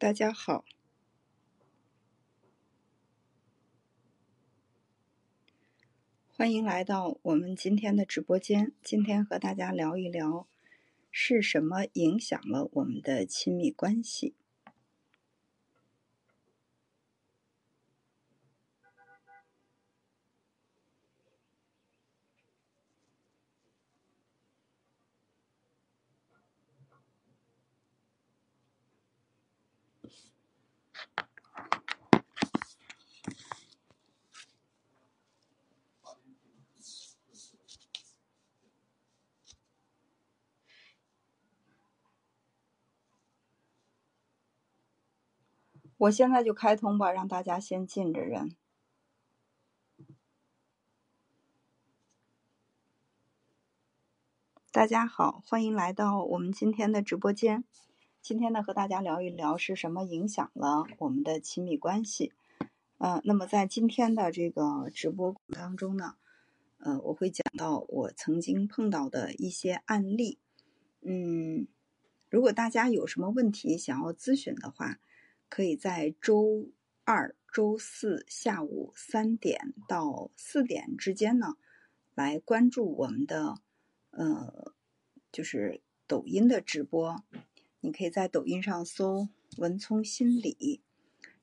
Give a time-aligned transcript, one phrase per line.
[0.00, 0.64] 大家好，
[6.28, 8.72] 欢迎来到我们今天的直播间。
[8.84, 10.46] 今天和大家聊一聊，
[11.10, 14.36] 是什么影响了我们的亲密关系？
[45.98, 48.54] 我现在就开通吧，让大家先进着人。
[54.70, 57.64] 大家好，欢迎来到我们今天的直播间。
[58.22, 62.32] 今天呢，和大家聊一聊是什么影响了我们的亲密关系。
[62.98, 66.14] 呃，那么在今天的这个直播当中呢，
[66.78, 70.38] 呃，我会讲到我曾经碰到的一些案例。
[71.00, 71.66] 嗯，
[72.30, 75.00] 如果大家有什么问题想要咨询的话，
[75.48, 76.68] 可以在周
[77.04, 81.56] 二、周四下午三点到四点之间呢，
[82.14, 83.54] 来关注我们的
[84.10, 84.74] 呃，
[85.32, 87.24] 就是抖音的直播。
[87.80, 90.82] 你可以在抖音上搜“文聪心理”，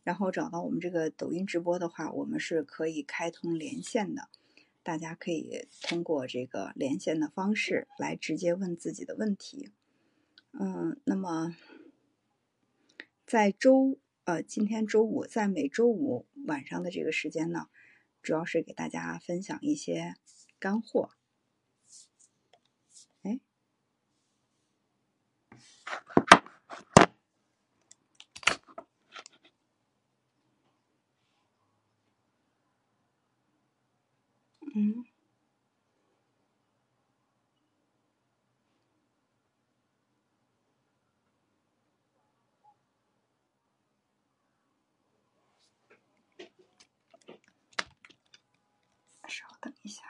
[0.03, 4.29] 然后找到我们这个抖音直播的话，我们是可以开通连线的。
[4.83, 9.71] 大家可以通过这个连线的方式来直接问自己的问题。
[10.51, 11.55] 嗯，那么。
[13.25, 17.67] 在周呃，今天周五，在每周五晚上的这个时间呢，
[18.21, 20.13] 主要是给大家分享一些
[20.59, 21.09] 干货。
[23.23, 23.39] 哎，
[34.75, 35.05] 嗯。
[49.59, 50.03] 等一下。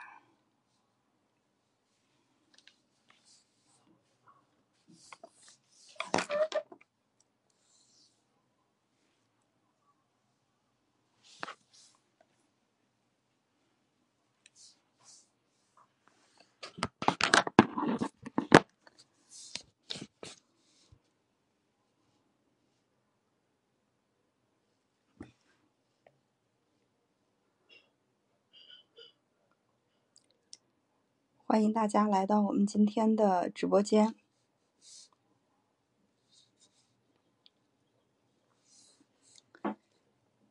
[31.56, 34.14] 欢迎大家来到我们今天的直播间。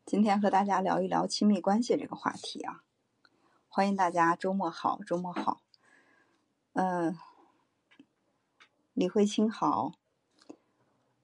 [0.04, 2.84] 今天和大家聊一聊亲密关系这个话题啊！
[3.70, 5.62] 欢迎大家，周末好，周末好。
[6.74, 7.16] 嗯，
[8.96, 9.92] 李慧清好。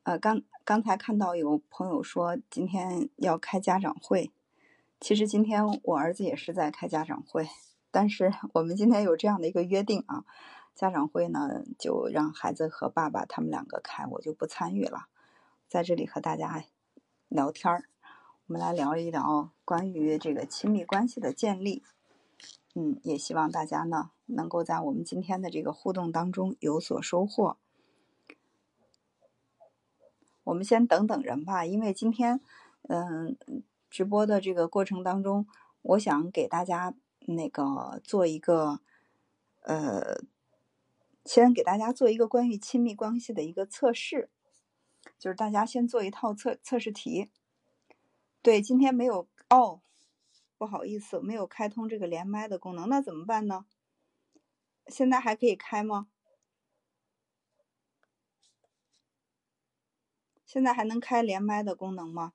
[0.03, 4.31] 呃，刚刚才看到有朋友说今天要开家长会，
[5.00, 7.50] 其实今天我儿子也是在开家长会。
[7.94, 10.24] 但是我们今天有这样的一个约定啊，
[10.75, 15.07] 家长会呢就让孩子和爸爸他们两个开，我就不参与了，
[15.68, 16.63] 在这里和大家
[17.28, 17.84] 聊天儿，
[18.47, 21.84] 我们来聊一聊关于这个亲密关系的建立。
[22.74, 27.58] 嗯，也希望大家呢能够在我们今天的这个互动当中有所收获。
[30.46, 32.40] 我们先等等人吧，因为今天
[32.88, 33.35] 嗯
[33.90, 35.46] 直播的这个过程当中，
[35.82, 36.93] 我想给大家。
[37.31, 38.79] 那个做一个，
[39.61, 40.22] 呃，
[41.25, 44.29] 先给大家做一个关于亲密关系的一个测试，
[45.17, 47.29] 就是大家先做一套测测试题。
[48.41, 49.81] 对，今天没有哦，
[50.57, 53.66] 不好意思，没有开通这个连麦的功能，那怎么办呢？
[54.87, 56.07] 现在还可以开吗？
[60.45, 62.33] 现在还能开连麦的功能吗？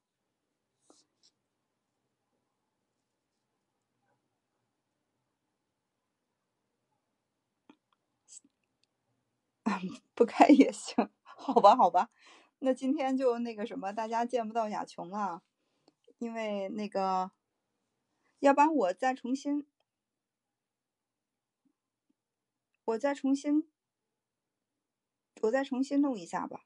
[10.14, 12.08] 不开也行， 好吧，好吧，
[12.60, 15.42] 那今天就那个什么，大家见不到雅琼了，
[16.18, 17.30] 因为那个，
[18.40, 19.66] 要不然我再重新，
[22.84, 23.66] 我再重新，
[25.42, 26.60] 我再重新弄一下吧。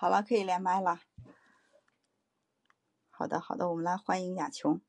[0.00, 1.02] 好了，可以连麦了。
[3.10, 4.80] 好的，好的，我们来欢迎雅琼。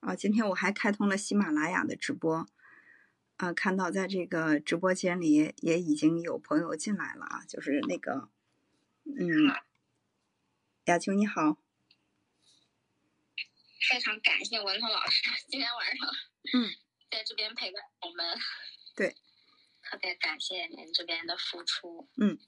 [0.00, 2.46] 啊，今天我还开通了喜马拉雅的直播，
[3.38, 8.28] 啊，看到在这个直播间里也已经有朋友进来了啊，就是那个，
[9.04, 9.56] 嗯，
[10.84, 11.56] 雅琼你好，
[13.88, 16.06] 非常感谢文涛老师今天晚上，
[16.52, 16.68] 嗯，
[17.10, 18.38] 在这边陪伴我们，
[18.94, 19.16] 对，
[19.90, 22.38] 特别感谢您这边的付出，嗯，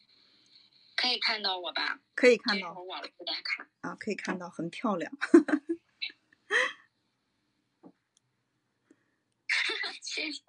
[0.95, 1.99] 可以看到我吧？
[2.15, 5.13] 可以看到，我网络不太看啊，可以看到，很漂亮。
[10.01, 10.41] 谢谢。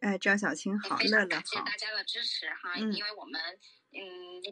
[0.00, 1.42] 哎，张小青好，乐乐好。
[1.42, 3.40] 谢谢大家的支持哈，嗯，因为我们
[3.92, 4.42] 嗯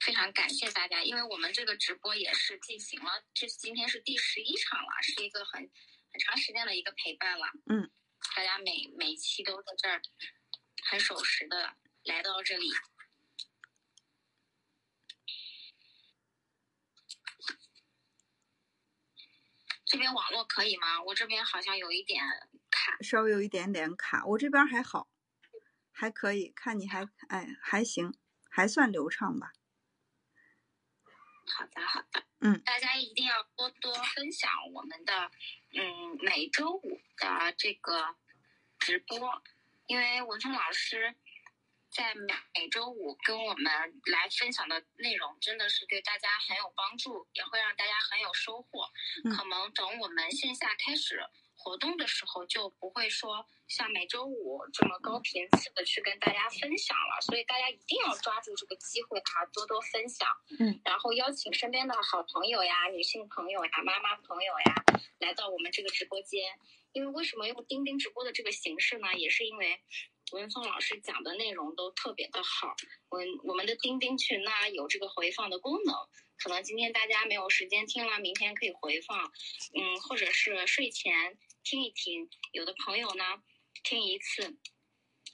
[0.00, 5.70] 非常感谢大家，因为我们这个直播也是进行了，这今天是第十一场了，是一个很
[6.16, 7.44] 很长时间的一个陪伴了。
[7.66, 7.90] 嗯，
[8.34, 10.00] 大家每每期都在这儿
[10.88, 12.70] 很守时的来到这里。
[19.84, 21.02] 这边网络可以吗？
[21.02, 22.24] 我这边好像有一点
[22.70, 24.24] 卡，稍微有一点点卡。
[24.24, 25.10] 我这边还好，
[25.92, 26.48] 还可以。
[26.56, 28.14] 看你还哎还行，
[28.48, 29.52] 还算流畅吧。
[31.54, 35.30] 好的好的，嗯，大家一定要多多分享我们的
[35.72, 38.14] 嗯每周五的这个
[38.78, 39.42] 直播，
[39.86, 41.14] 因为文聪老师。
[41.88, 43.72] 在每每周五跟我们
[44.12, 48.90] 来分享的内容，真的是对大家很有帮助，也会让大家很有收获。
[49.34, 51.24] 可能等我们线下开始
[51.66, 57.20] 活动的时候，就不会说像每周五这么高频次的去跟大家分享了。
[57.22, 60.28] 所以大家一定要抓住这个机会啊，多多分享。
[60.60, 64.84] 嗯，然后邀请身边的好朋友呀、女性朋友呀、妈妈朋友呀，
[65.18, 66.56] 来到我们这个直播间。
[66.92, 69.12] 因为为什么用钉钉直播的这个形式呢？
[69.16, 69.80] 也是因为。
[70.32, 72.74] 文松老师讲的内容都特别的好，
[73.10, 75.94] 我我们的钉钉群呢有这个回放的功能，
[76.36, 79.16] 可能今天大家没有时间听了，明天可以回放，
[79.72, 82.30] 嗯，或者是睡前听一听。
[82.52, 83.24] 有的朋友呢
[83.82, 84.56] 听一次，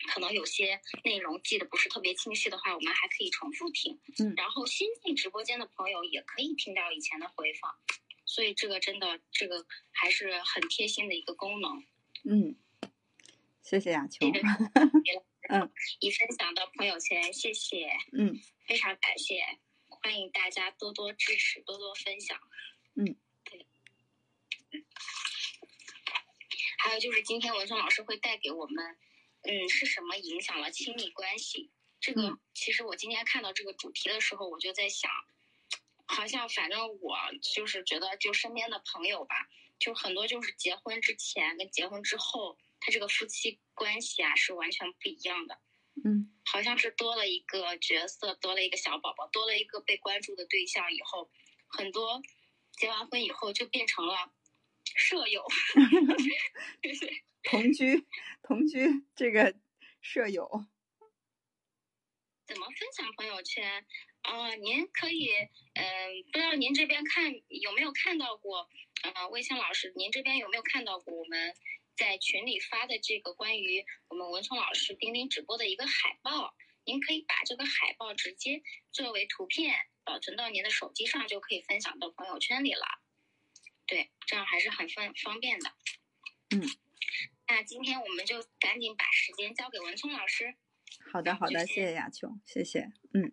[0.08, 4.00] 可能有些内容记得不是特别清晰的话，我们还可以重复听。
[4.18, 7.70] 嗯，然后新进直播间的朋友也可以听到以前的回放，
[8.24, 11.84] 所以这个真的这个还是很贴心的一个功能。
[12.24, 12.56] 嗯。
[13.62, 14.26] 谢谢雅秋，
[15.48, 18.34] 嗯，已分享到朋友圈，谢谢，嗯，
[18.66, 19.40] 非常感谢，
[19.88, 22.38] 欢迎大家多多支持，多多分享，
[22.96, 23.66] 嗯，对，
[26.82, 28.98] 还有就是今天文松老师会带给我们，
[29.42, 31.70] 嗯，是什么影响了亲密关系？
[32.00, 35.08] 这个其实我今天看到这个主题的时候，我就在想，
[36.06, 37.16] 好像反正我
[37.54, 39.48] 就是觉得，就身边的朋友吧，
[39.78, 42.58] 就很多就是结婚之前跟结婚之后。
[42.84, 45.60] 他这个夫妻关系啊是完全不一样的，
[46.04, 51.30] 嗯，好像是多了一个角色，多了一个小宝宝，多了一个被关注的对象以后，
[51.68, 52.20] 很多
[52.72, 54.32] 结完婚以后就变成了
[54.84, 55.44] 舍友，
[57.44, 58.06] 同居，
[58.42, 59.54] 同居这个
[60.00, 60.66] 舍友，
[62.46, 63.86] 怎么分享朋友圈？
[64.22, 65.30] 啊，您可以，
[65.74, 65.84] 嗯，
[66.32, 68.68] 不知道您这边看有没有看到过，
[69.02, 71.54] 嗯，魏青老师，您这边有没有看到过我们？
[71.94, 78.62] 在群里发的这个关于我们文聪老师钉钉直播的一个海报，您可以把这个海报直接
[78.92, 83.01] 作为图片保存到您的手机上，就可以分享到朋友圈里了。
[83.86, 85.70] 对，这样还是很方方便的。
[86.54, 86.62] 嗯，
[87.48, 90.54] 那今天我们就赶紧把时间交给文聪老师。
[91.12, 92.92] 好的，好的，谢谢雅琼，谢谢。
[93.12, 93.32] 嗯，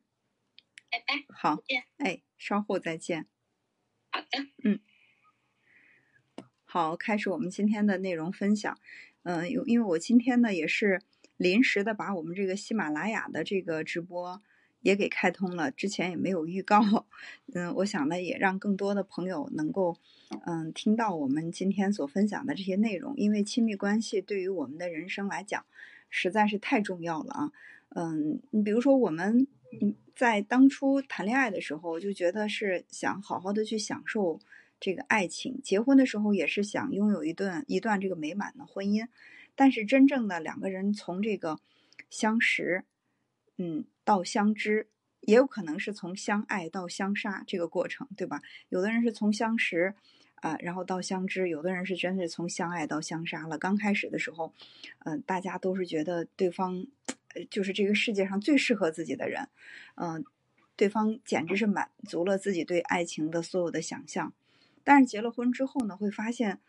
[0.89, 1.25] 拜拜。
[1.29, 3.27] 好，见哎，稍后再见。
[4.11, 4.47] 好的。
[4.63, 4.79] 嗯。
[6.65, 8.79] 好，开始我们今天的内容分享。
[9.23, 11.01] 嗯，因因为我今天呢也是
[11.35, 14.41] 临时的把我们这个喜马拉雅的这个直播
[14.81, 17.05] 也给开通了，之前也没有预告。
[17.53, 19.97] 嗯，我想呢也让更多的朋友能够
[20.45, 25.65] 嗯听到我们今天所分享的这些内容，因为亲密关系对于我们的人生来讲
[26.09, 27.51] 实在是太重要了啊。
[27.89, 29.47] 嗯，你比如说我们
[30.15, 34.39] 在当初谈恋爱的时候就觉得是想好好的去享受。
[34.81, 39.09] 这个爱情，结婚的时候也是想拥有一段一段这个美满的婚姻，
[39.53, 41.59] 但是真正的两个人从这个
[42.09, 42.85] 相识，
[43.61, 44.87] 嗯，到相知，
[45.19, 48.41] 也有可能是从相爱到相杀这个过程，对吧？
[48.69, 49.93] 有的人是从相识
[50.35, 53.57] 啊，然后到相知，有的人是真是从相爱到相杀了。
[53.57, 54.53] 刚开始的时候，
[54.99, 56.87] 嗯，大家都是觉得对方
[57.49, 59.49] 就是这个世界上最适合自己的人，
[59.95, 60.23] 嗯，
[60.77, 64.31] 对方简直是满足了自己对爱情的所有的想象。
[64.85, 66.61] 但是结了婚之后呢，会发现，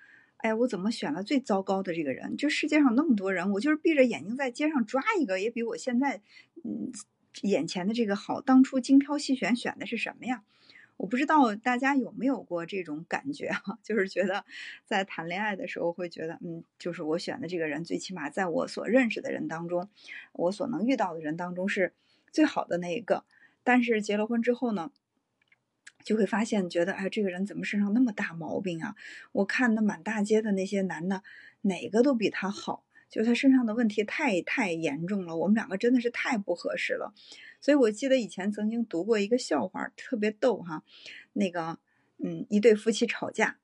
[0.42, 2.36] 哎，我怎么选了最糟糕的这个人？
[2.36, 6.22] 这世界上那么多人，我就是闭着眼睛在街上抓一个，也比我现在
[6.64, 6.90] 嗯
[7.42, 8.40] 眼前的这个好。
[8.40, 10.42] 当初精挑细选选的是什么呀？
[10.96, 14.44] 我不知道大家有没有过这种感觉哈， 就是觉得
[14.84, 19.88] 在谈恋爱的时候会觉得，嗯，就是我选的这个人，最起码在我所认识的人当中，
[20.32, 21.94] 我所能遇到的人当中是
[22.30, 23.24] 最好的那一个。
[23.62, 24.90] 但是结了婚之后呢，
[26.04, 28.94] 就会发现，觉得哎，这个人怎么身上那么大毛病啊？
[29.32, 31.22] 我看那满大街的那些男的，
[31.62, 35.36] 哪个都比他好，就他身上的问题太太严重了。
[35.36, 37.12] 我们两个真的是太不合适了。
[37.60, 40.82] 所以我记得以前曾经读过一个笑话，特别逗哈。
[41.32, 41.78] 那个，
[42.18, 43.58] 嗯，一对夫妻吵架，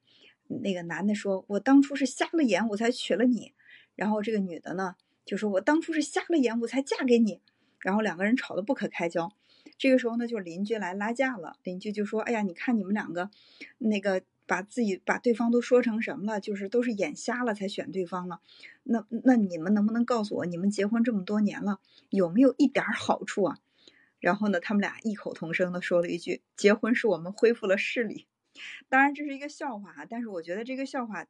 [0.47, 3.55] 那个男的说：“我当初是瞎了眼，我才娶了你。”
[3.97, 7.41] 然后这个女的呢，就说：“我当初是瞎了眼，我才嫁给你。”
[7.81, 9.33] 然后两个人吵得不可开交。
[9.79, 11.57] 这个时候呢，就邻居来拉架了。
[11.63, 13.31] 邻居就说：“哎呀，你看你们两个，
[13.79, 16.41] 那个把自己把对方都说成什么了？
[16.41, 18.41] 就是都是眼瞎了才选对方了。
[18.85, 21.81] 那那你们能不能告诉我，你们结婚这么多年了，
[22.11, 23.59] 有没有一点好处啊？”
[24.19, 28.27] 然后呢，他们俩异口同声的说了一句：“结婚是我们恢复了视力。”
[28.89, 31.27] 当然这是一个笑话，但是我觉得这个笑话，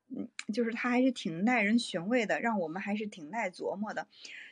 [0.54, 4.06] 就是它还是挺耐人寻味的，让我们还是挺耐琢磨的。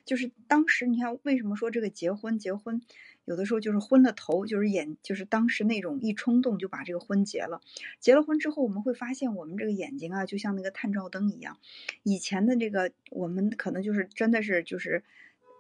[0.05, 2.83] 就是当时你看，为什么说这个结婚结婚，
[3.25, 7.61] 有的时候就是昏了头，就是眼，就是当时那种一冲动就把这个婚结了。
[8.01, 11.59] 结了婚之后，我们会发现我们这个眼睛啊，就像那个探照灯一样。
[12.03, 15.05] 以前的这个我们可能就是真的是就是，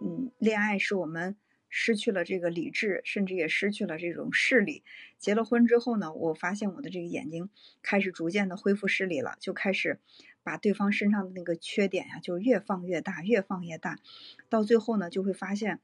[0.02, 1.37] 嗯，恋爱是我们。
[1.76, 4.85] 失去了这个理智，甚至也失去了这种视力。
[5.18, 7.50] 结了婚之后呢，我发现我的这个眼睛
[7.83, 9.99] 开始逐渐的恢复视力了，就开始
[10.44, 13.99] 把对方身上的那个缺点呀，就越放越大，越放越大。
[14.49, 15.80] 到最后呢，就会发现，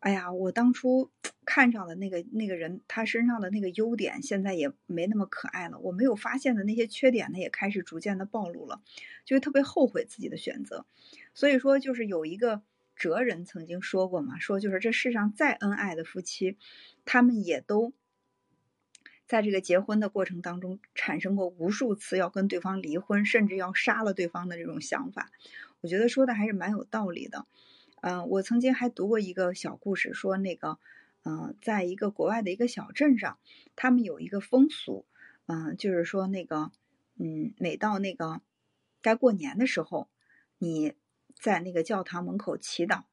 [0.00, 1.10] 哎呀，我当初
[1.44, 5.78] 看上的那个那个人，他身上的那个优点，现在也没那么可爱了。
[5.78, 8.82] 我没有发现的那些缺点呢，也开始逐渐的暴露了，
[9.24, 10.86] 就特别后悔自己的选择。
[11.34, 12.62] 所以说，就是有一个。
[13.00, 16.58] 哲人曾经说过嘛，说就是这世上再恩爱的夫妻，
[17.04, 17.92] 他们也都
[19.24, 25.30] 在这个结婚的过程当中产生过无数次要跟对方离婚，甚至要杀了对方的这种想法。
[25.80, 27.46] 我觉得说的还是蛮有道理的。
[28.02, 30.78] 嗯，我曾经还读过一个小故事，说那个，
[31.24, 33.38] 嗯，在一个国外的一个小镇上，
[33.76, 35.06] 他们有一个风俗，
[35.46, 36.72] 嗯，就是说那个，
[37.18, 38.40] 嗯，每到那个
[39.02, 40.08] 该过年的时候，
[40.58, 40.94] 你。
[41.40, 43.04] 在那个教堂门口祈祷，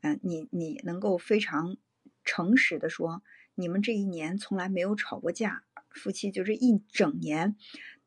[0.00, 1.76] 嗯，你你能够非常
[2.24, 3.22] 诚实的说，
[3.54, 7.54] 你们这一年从来没有吵过架，夫妻就是一整年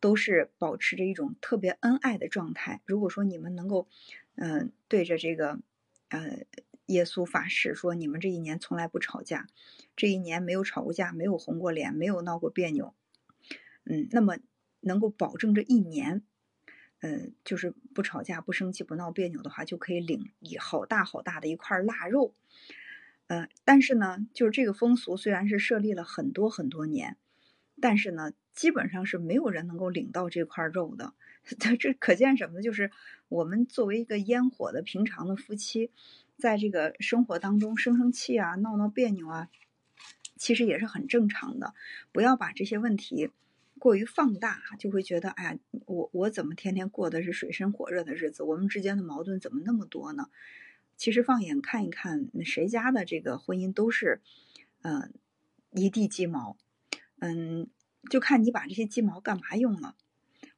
[0.01, 2.81] 都是保持着一种特别恩爱的状态。
[2.85, 3.87] 如果说你们能够，
[4.35, 5.61] 嗯，对着这个，
[6.09, 6.45] 呃，
[6.87, 9.47] 耶稣发誓说，你们这一年从来不吵架，
[9.95, 12.93] 这一年没有吵过架，没有红过脸，没有闹过别扭，
[13.85, 14.37] 嗯，那么
[14.81, 16.23] 能够保证这一年。
[17.05, 22.33] 嗯，就是不吵架、不生气、不闹别扭的话，就可以领一好大好大的一块腊肉。
[23.27, 27.17] 呃，但是呢，就是这个风俗虽然是设立了很多很多年，
[27.81, 31.13] 但是呢，基本上是没有人能够领到这块肉的。
[31.77, 32.61] 这可见什么呢？
[32.61, 32.91] 就是
[33.27, 35.91] 我们作为一个烟火的平常的夫妻，
[36.37, 39.49] 在这个生活当中生生气啊、闹闹别扭啊，
[40.37, 41.73] 其实也是很正常的。
[42.11, 43.31] 不要把这些问题。
[43.79, 48.41] 过于放大，就会觉得，哎呀，我我怎么天天过的是水深火热的日子？
[48.41, 50.29] 我们之间的矛盾怎么那么多呢？
[50.95, 54.21] 其实放眼看一看，谁家的这个婚姻都是，
[54.83, 55.11] 嗯，
[55.71, 56.55] 一地鸡毛，
[57.19, 57.67] 嗯，
[58.09, 59.95] 就看你把这些鸡毛干嘛用了。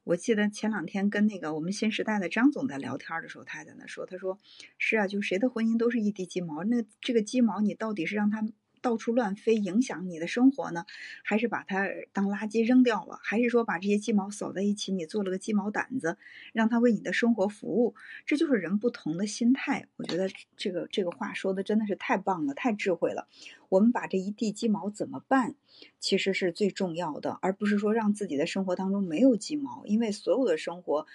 [0.04, 4.38] 我记得前两天跟那个我们新时代的张总在聊天的时候，他在那说，他说
[4.78, 8.46] 是啊，就谁的婚姻都是一地鸡毛，那这个鸡毛你到底是让他。
[8.80, 10.84] 到处乱飞，影响你的生活呢？
[11.24, 13.18] 还是把它当垃圾扔掉了？
[13.22, 16.18] 还是说把这些鸡毛扫在一起，你做了个鸡毛掸子，
[16.52, 17.94] 让它为你的生活服务？
[18.26, 19.88] 这就是人不同的心态。
[19.96, 23.26] 我觉得这个这个话说的真的是太棒了，太智慧了。
[23.68, 25.56] 我们把这一地鸡毛怎么办，
[25.98, 31.06] 其实是最重要的，而不是说让自己的生活当中没有鸡毛，因为所有的生活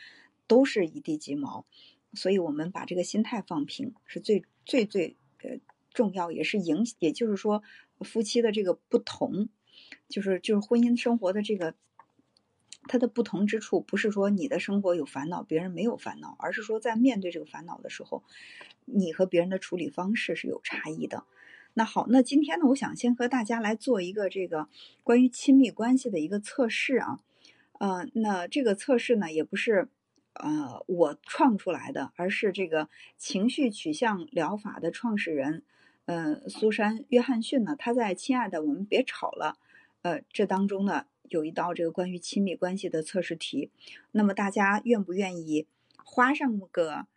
[0.47, 1.65] 都是一地鸡毛。
[2.13, 5.70] 所以我们把这个心态放平，是最最最呃。
[5.93, 7.63] 重要也是影，也就是说，
[7.99, 9.49] 夫妻的这个不同，
[10.09, 11.75] 就是就是婚姻生活的这个，
[12.87, 18.23] 它的不同之处，不是说你的生活有烦恼，别人没有烦恼，而是说在面对这个烦恼的时候，
[18.85, 21.25] 你和别人的处理方式是有差异的。
[21.73, 24.67] 那好，那今天呢，我想先和大家来做一个这个
[25.03, 27.19] 关于亲密关系的一个测试啊，
[27.79, 29.89] 呃，那这个测试呢，也不是。
[30.33, 35.63] 呃，我创出来的，而是这个情绪取向疗法的创始人，
[36.05, 39.57] 呃，苏珊·约翰逊呢，他在《亲爱的，我们别吵了》
[40.01, 43.69] 呃这当中呢，有一道这个关于亲密关系的测试题，
[44.11, 45.67] 那么大家愿不愿意
[46.03, 47.07] 花上个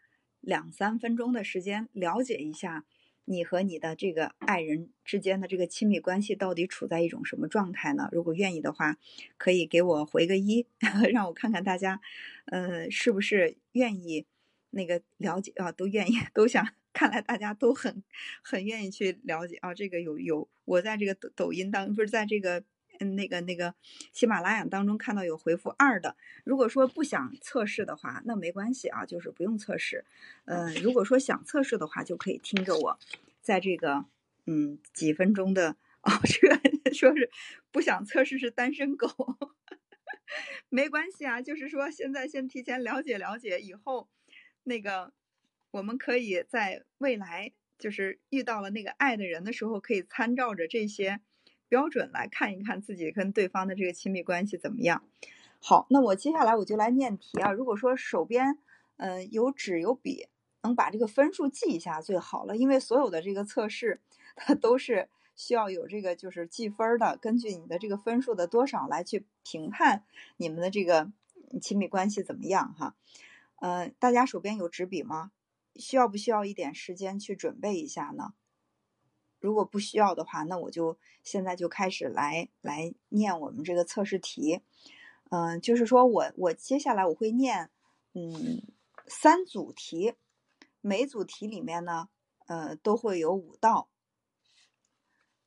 [0.41, 2.85] 两三分钟的时间了解一下
[3.25, 8.09] 你和你的这个爱人之间的这个亲密关系到底处在一种什么状态呢？
[8.13, 8.99] 如果愿意的话，
[9.39, 10.67] 可以给我回个一，
[11.11, 12.01] 让我看看大家，
[12.45, 14.27] 呃，是不是愿意
[14.71, 15.73] 那个了解啊？
[15.73, 16.69] 都愿意，都想。
[16.95, 18.03] 看来大家都很
[18.43, 19.75] 很愿意去了解啊。
[19.75, 22.65] 这个有有，我在这个抖抖音当不是在这个。
[23.01, 23.75] 嗯，那个那个
[24.13, 30.05] 喜马拉雅当中看到有回复二的，如果说不想测试的话，那没关系啊，就是不用测试。
[30.45, 32.97] 呃，如果说想测试的话，就可以听着我，
[33.43, 34.05] 在这个
[34.47, 35.71] 嗯几分钟的
[36.03, 36.61] 哦，这个
[36.95, 37.29] 说是
[37.73, 39.09] 不想测试是单身狗，
[40.71, 44.09] 没关系啊，就是说现在先提前了解了解，以后
[44.63, 45.13] 那个
[45.75, 51.21] 我们可以在未来就是遇到了那个爱的人的时候，可以参照着这些。
[51.67, 55.03] 标准来看一看自己跟对方的这个亲密关系怎么样。
[55.59, 57.51] 好，那我接下来我就来念题啊。
[57.51, 58.59] 如果说手边
[58.99, 60.29] 嗯有纸有笔，
[60.63, 64.01] 能把这个分数记一下最好了，因为所有的这个测试
[64.37, 70.05] 它都是需要有这个就是记分的，根据你的这个分数的多少来去评判
[70.37, 71.11] 你们的这个
[71.61, 72.95] 亲密关系怎么样哈。
[73.63, 75.33] 嗯，大家手边有纸笔吗？
[75.77, 78.35] 需要不需要一点时间去准备一下呢？
[79.39, 84.63] 如果不需要的话，那我就现在就开始来来念我们这个测试题。
[85.31, 87.71] 嗯，就是说我我接下来我会念
[88.15, 88.63] 嗯
[89.07, 90.15] 三组题，
[90.81, 92.09] 每组题里面呢
[92.47, 93.91] 呃都会有五道。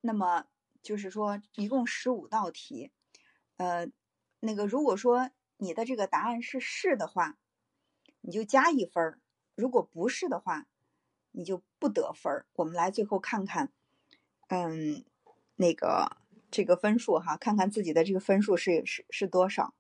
[0.02, 0.46] 那么
[0.84, 2.92] 就是说一共十五道题。
[3.56, 3.90] 呃，
[4.40, 7.38] 那个如果说你的这个答案是是的话，
[8.22, 9.20] 你就加一分儿；
[9.58, 10.68] 如果不是的话，
[11.32, 12.46] 你就不得分儿。
[12.54, 13.74] 我们来最后看看。
[14.50, 15.04] 嗯，
[15.56, 16.18] 那个
[16.52, 19.74] 这个分数哈，看看自己的这个分数是是是多少。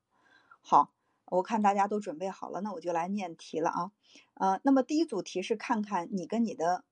[0.61, 0.91] 好，
[1.25, 3.91] 我看大家都准备好了，那我就来念题了啊。
[4.33, 6.83] 呃，那么第一组题是看看你跟你的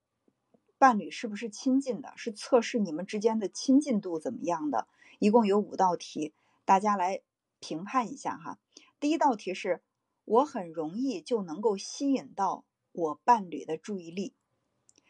[0.78, 4.88] 伴侣是不是亲近的，是测试你们之间的亲近度怎么样的。
[5.18, 7.22] 一共有五道题，大家来
[7.60, 8.60] 评判一下哈。
[9.00, 9.82] 第一道题是
[10.24, 12.64] 我很容易就能够吸引到
[12.96, 14.34] 我伴侣的注意力。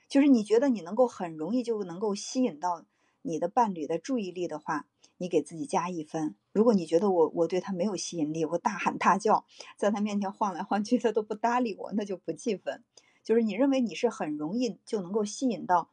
[0.08, 2.86] 就是你觉得你能够很容易就能够吸引到
[3.22, 6.36] 你的伴侣的注意力的话，你给自己加一分。
[6.52, 9.46] 如果你觉得我我对他没有吸引力，我大喊大叫，
[9.78, 12.84] 在他面前晃来晃去，他都不搭理我，那就不计分。
[13.24, 15.90] 就是你认为你是很容易就能够吸引到，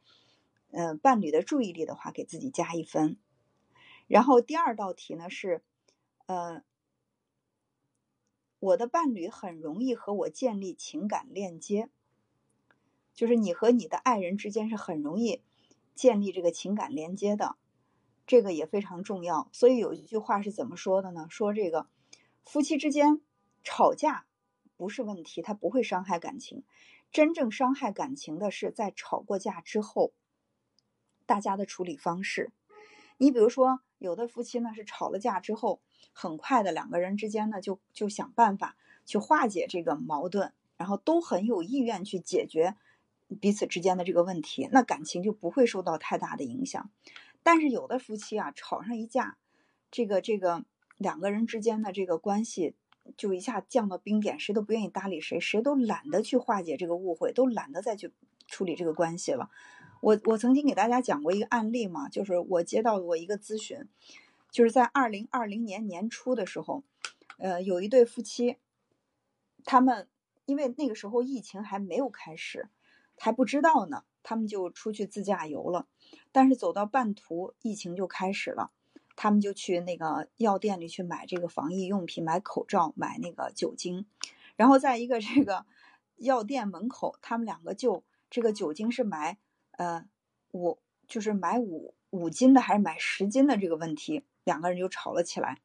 [0.71, 3.17] 呃，伴侣的注意力的话，给自己加一分。
[4.07, 5.63] 然后第二道题呢是，
[6.27, 6.63] 呃，
[8.63, 11.89] 我的伴侣很容易和我建立情感链接。
[13.13, 15.43] 就是你和你的爱人之间是很容易
[15.97, 17.57] 建立这个情感连接的，
[18.25, 19.49] 这个也非常重要。
[19.51, 21.27] 所以有一句话是怎么说的呢？
[21.29, 21.89] 说这个
[22.45, 23.21] 夫妻之间
[23.65, 24.27] 吵架
[24.77, 26.63] 不是问题，它不会伤害感情。
[27.11, 30.13] 真正伤害感情的是在吵过架之后，
[31.27, 32.53] 大家的处理方式。
[33.19, 35.81] 你比如说，有的夫妻呢是吵了架之后，
[36.13, 42.77] 很快的两个人之间呢就就想办法去化解这个矛盾，然后都很有意愿去解决。
[43.41, 46.91] 彼此之间的这个问题，那感情就不会受到太大的影响。
[47.43, 49.39] 但是有的夫妻啊，吵上一架，
[49.91, 50.65] 这个这个
[50.99, 52.75] 两个人之间的这个关系
[53.17, 58.13] 就一下降到冰点，谁都不愿意搭理谁，谁都懒得去化解这个误会，都懒得再去
[58.47, 59.49] 处理这个关系了。
[60.03, 63.89] 我我曾经给大家讲过一个案例嘛，就是我接到过一个咨询，
[64.51, 66.83] 就是在二零二零年年初的时候，
[67.39, 68.57] 呃，有一对夫妻，
[69.65, 70.09] 他们
[70.45, 72.69] 因为那个时候疫情还没有开始。
[73.17, 75.87] 还不知道呢，他们就出去自驾游了，
[76.33, 78.73] 但是走到半途，疫情就开始了，
[79.15, 84.07] 他们就去那个药店里去买这个防疫用品，买口罩，买那个酒精，
[84.57, 85.65] 然后在一个这个
[86.17, 89.39] 药店门口，他们两个就这个酒精是买
[89.83, 90.05] 呃
[90.53, 95.59] 五就是买五五斤的还是买十斤的这个问题，两个人就吵了起来。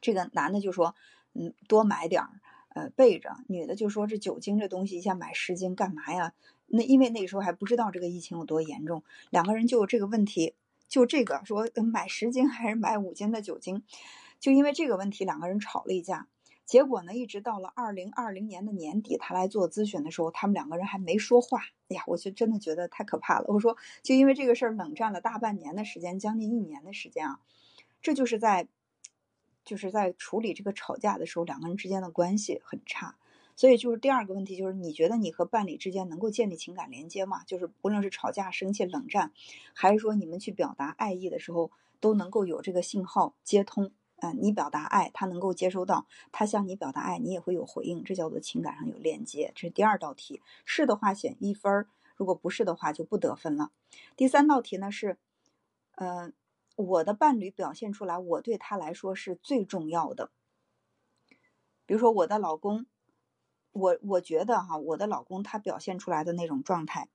[0.00, 0.94] 这个男的就说，
[1.32, 2.30] 嗯，多买点儿。
[2.74, 3.38] 呃，备着。
[3.48, 6.34] 女的就说：“这酒精这东西一下买十斤干嘛呀？”
[6.68, 10.54] 那因为那个时候还不知道这个疫情有多严重，两个人就这个问题，
[10.86, 13.82] 就这个说买十斤还是买五斤的酒精，
[14.38, 16.28] 就因为这个问题两个人吵了一架。
[16.68, 21.62] 结果呢，一直到了二零二零年的年底，他来做咨询的时候，他们两个人还没说话。
[21.88, 23.46] 哎呀，我就真的觉得太可怕了。
[23.48, 27.40] 我说，就因为这个事儿冷战了大半年的时间，将近一年的时间啊，
[28.02, 28.68] 这就是在。
[29.64, 33.16] 就是在处理这个吵架的时候，两个人之间的关系很差，
[33.54, 37.44] 所以就是第二个问题，就是你觉得你和伴侣之间能够建立情感连接吗？
[37.44, 39.30] 就是不论是吵架、生气、冷战，
[39.74, 49.52] 还是说你们去表达爱意的时候，都能够有这个信号接通，嗯，你表达爱，他能够接收到，他向你表达爱，你也会有回应，这叫做情感上有链接。
[49.54, 53.70] 这是第二道题，是的话选一分儿，如果不是的话就不得分了。
[54.16, 55.18] 第三道题呢是，
[55.94, 56.32] 呃，
[56.74, 60.30] 我的伴侣表现出来，我对他来说是最重要的。
[61.86, 62.86] 比如说我的老公，
[63.70, 67.08] 我我觉得哈，我的老公他表现出来的那种状态，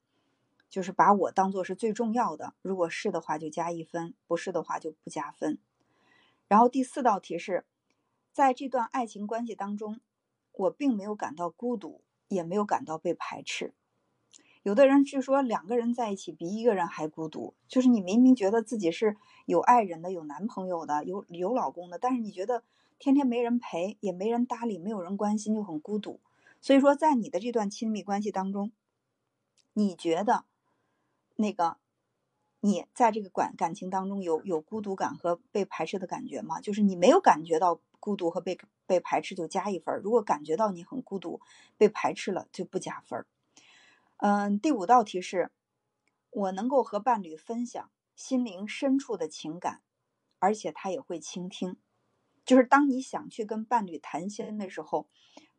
[0.69, 2.53] 就是把我当做是最重要的。
[2.61, 5.59] 如果是的话就加一分，不是的话就不加分。
[6.47, 7.65] 然后第四道题是，
[8.31, 9.99] 在这段爱情关系当中，
[10.51, 13.73] 我并没有感到孤独，也没有感到被排斥。
[14.61, 22.63] 有的人据说两个人在一起比一个人还孤独，就是你明明觉得自己是有爱人的、有男朋友的、有有老公的，但是你觉得
[22.99, 26.19] 天天没人陪，也没人搭理，没有人关心，就很孤独。
[26.61, 28.71] 所以说，在你的这段亲密关系当中，
[29.73, 30.45] 你觉得
[31.35, 31.77] 那个？
[32.65, 36.61] 你在这个感感情当中有有孤独感和被排斥的感觉吗？
[36.61, 41.41] 就是你没有感觉到孤独和被被排斥就加一分，如果感觉到你很孤独、
[41.77, 43.25] 被排斥了就不加分。
[44.15, 45.51] 嗯，第五道题是，
[46.29, 49.81] 我能够和伴侣分享心灵深处的情感，
[50.39, 51.75] 而且他也会倾听。
[52.45, 55.09] 就是当你想去跟伴侣谈心的时候，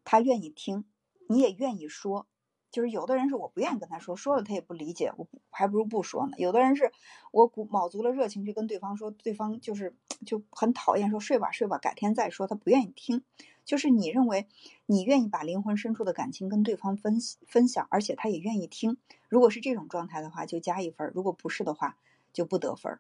[0.05, 0.87] 他愿意听，
[1.29, 2.27] 你也愿意说。
[2.75, 6.33] 就是有的人是我不愿意跟他说，说了他也不理解，我还不如不说呢。
[6.39, 6.91] 有的人是
[7.31, 9.95] 我鼓卯足了热情去跟对方说，对方就是
[10.27, 13.23] 就很讨厌，说睡吧睡吧，改天再说，他不愿意听。
[13.65, 14.49] 就是你认为
[14.87, 18.97] 你愿意把灵魂深处的感情跟对方分分享，而且他也愿意听。
[19.29, 21.97] 如果是这种状态的话，就加一分；如果不是的话，
[22.33, 22.99] 就不得分。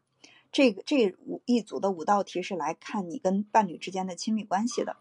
[0.53, 4.99] 这个这五一组的五道题是来看你跟伴侣之间的亲密关系的。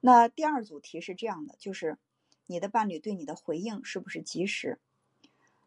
[0.00, 1.98] 那第二组题是这样的，就是。
[2.48, 4.80] 你的伴侣对你的回应是不是及时？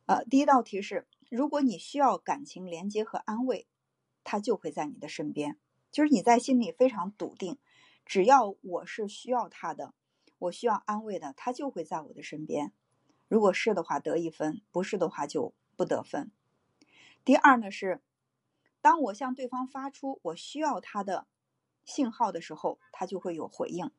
[0.08, 3.68] 呃，第一道题是：如果你需要感情连接和安慰，
[4.24, 5.60] 他就会在你的身边。
[5.92, 7.60] 就是你在心里非常笃定，
[8.04, 9.94] 只要我是需要他的，
[10.40, 12.74] 我需要安慰的，他就会在我的身边。
[13.28, 16.32] 如果是的话得一分，不是的话就不得分。
[17.24, 18.02] 第二呢是，
[18.82, 21.28] 当我向对方发出我需要他的
[21.86, 23.92] 信号的时候，他就会有回应。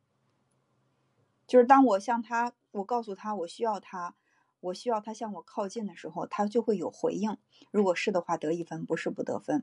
[1.53, 4.17] 就是当我向他，我告诉他我需要他，
[4.61, 7.37] 我需要他向我靠近的时候，他就会有回应。
[7.71, 9.63] 如果是的话，得一分；不是，不得分。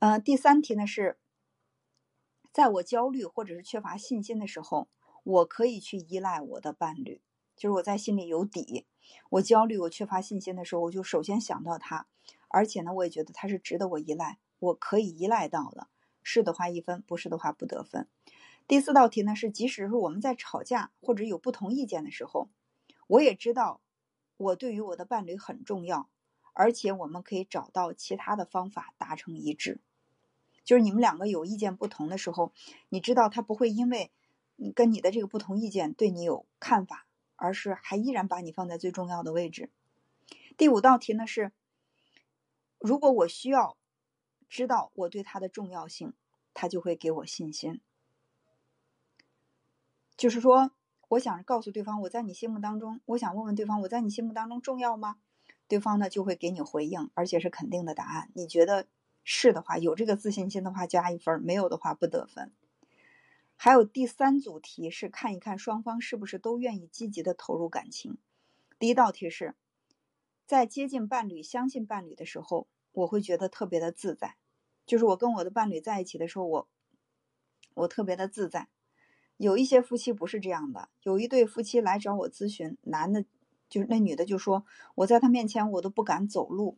[0.00, 1.16] 呃，第三题呢是，
[2.50, 4.88] 在我焦虑或者是缺乏信心的时候，
[5.22, 7.20] 我可以去依赖我的伴侣。
[7.54, 8.84] 就是我在心里有底，
[9.30, 12.08] 我焦虑、我缺乏信心的时候，我就首先想到他，
[12.48, 15.86] 而且呢，我也觉得他是值得我依赖，我可以依赖到的。
[16.24, 18.08] 是的话一分，不是的话不得分。
[18.68, 22.50] 第四道题呢是，即使是我们在吵架或者有不同意见的时候，
[23.06, 23.80] 我也知道
[24.36, 26.10] 我对于我的伴侣很重要，
[26.52, 29.80] 而且我们可以找到其他的方法达成一致。
[30.64, 32.52] 就是你们两个有意见不同的时候，
[32.90, 34.12] 你知道他不会因为
[34.74, 39.70] 跟你的这个不同意见对你有看法，而是还依然把你放在最重要的位置。
[40.58, 41.52] 第五道题呢是，
[42.78, 43.78] 如果我需要
[44.46, 46.12] 知道我对他的重要性，
[46.52, 47.80] 他就会给我信心。
[50.18, 50.72] 就是说，
[51.08, 55.16] 我想告诉对方，我在你心目当中，我想问问对方，我在你心目当中重要吗？
[55.68, 58.30] 对方呢就会给你回应，而且是肯定的答案。
[58.34, 58.88] 你觉得
[59.22, 62.50] 是的话，有这个自信心的话加一分，没有的话不得分。
[63.54, 68.18] 还有第三组题是看一看双方是不是都愿意积极的投入感情。
[68.80, 69.54] 第一道题是
[70.46, 74.34] 在接近伴侣、相信伴侣的时候，我会觉得特别的自在。
[74.84, 76.68] 就是我跟我的伴侣在一起的时候，我
[77.74, 78.68] 我特别的自在。
[79.38, 83.24] 有一些夫妻不是这样的，有一对夫妻来找我咨询，男的，
[83.68, 84.64] 就是那女的就说，
[84.96, 86.76] 我在他面前我都不敢走路，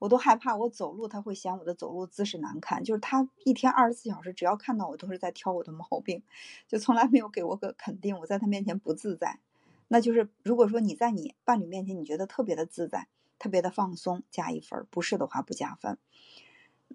[0.00, 6.22] 我都害怕我走路他会嫌我的走路姿势难看，就是他一天二十四小时只要看到我都是在挑我的毛病，
[6.66, 9.38] 就从来没有给我个肯定，我在他面前不自在。
[9.86, 13.06] 那就是如果说你在你伴侣面前你觉得特别的自在，
[13.38, 15.96] 特别的放松，加一分；不是的话不加分。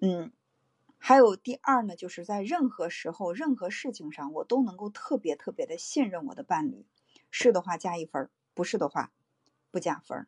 [0.00, 0.30] 嗯。
[0.98, 6.84] 还有第二呢，就是在任何时候、任何事情上，我都能够特别特别的信任我的伴侣。
[7.30, 9.12] 是的话加一分，不是的话
[9.70, 10.26] 不加分。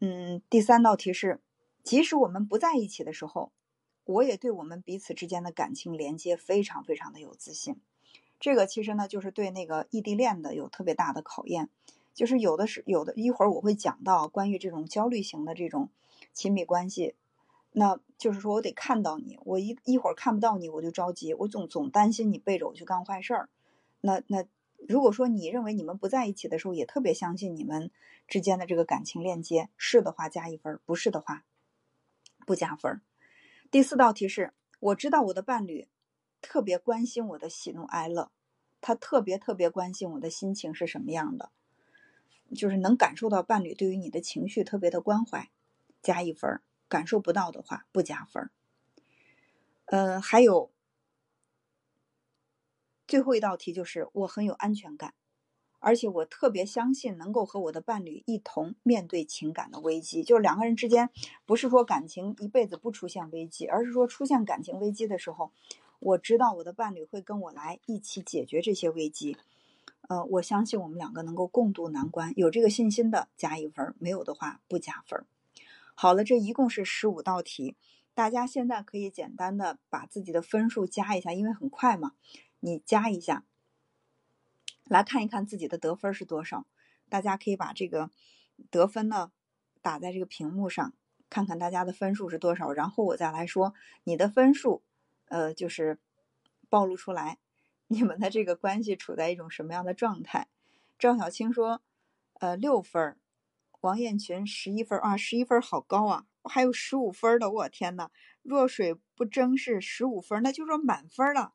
[0.00, 1.40] 嗯，第三道题是，
[1.84, 3.52] 即使我们不在一起的时候，
[4.04, 7.80] 我也对我们彼此之间的感情连接非常非常的有自信。
[8.40, 11.68] 这个其实呢，就是对那个异地恋的有特别大的考验。
[12.12, 15.90] 就是有的是有的，一会儿我会讲到关于这种焦虑型的这种
[16.32, 17.14] 亲密关系。
[17.72, 23.48] 那就是说我得看到你，我一一会儿看不到你，我就着急，我总总担心你背着我去干坏事儿。
[24.00, 24.44] 那那
[24.88, 27.90] 如果说你认为你们不在一起的时候，也特别相信你们
[28.26, 31.44] 之间的这个感情链接，是的话加一分，不是的话
[32.46, 33.00] 不加分。
[33.70, 35.86] 第四道题是，我知道我的伴侣
[36.40, 38.32] 特别关心我的喜怒哀乐，
[38.80, 41.50] 他特别特别关心我的心情是什么样的，
[42.52, 45.50] 就是能感受到伴侣对于你的情绪特别的关怀，
[46.02, 48.50] 加一分儿；感受不到的话不加分。
[49.86, 50.70] 呃，还有
[53.06, 55.14] 最后一道题就是我很有安全感。
[55.82, 61.08] 而且我特别相信能够和我的伴侣一同面对情感的危机，就是两个人之间
[61.46, 65.52] 不是说感情一辈子不出现危机，而是说出现感情危机的时候，
[65.98, 69.38] 我知道我的伴侣会跟我来一起解决这些危机。
[70.10, 75.24] 呃，我相信我们两个能够共度难关，有这个信心的加一分，没有的话不加分。
[76.02, 77.76] 好了，这一共是十五道题，
[78.14, 82.12] 大家现在可以简单的把自己的分数加一下，因为很快嘛，
[82.60, 83.44] 你加一下。
[84.84, 86.64] 来看一看自己的得分是多少，
[87.10, 88.10] 大家可以把这个
[88.70, 89.30] 得分呢
[89.82, 90.94] 打在这个屏幕上，
[91.28, 94.82] 看看大家的分数是多少，然后我再来说你的分数，
[95.26, 95.98] 呃，就是
[96.70, 97.36] 暴露出来
[97.88, 100.48] 你们的这个关系处在一种什么样的状态。
[100.98, 101.82] 赵小青说，
[102.38, 103.18] 呃，六分
[103.80, 108.10] 王艳群十一分啊，十一分好高啊，还有十五分的，我天呐，
[108.42, 111.54] 弱水不争是十五分，那就说满分了。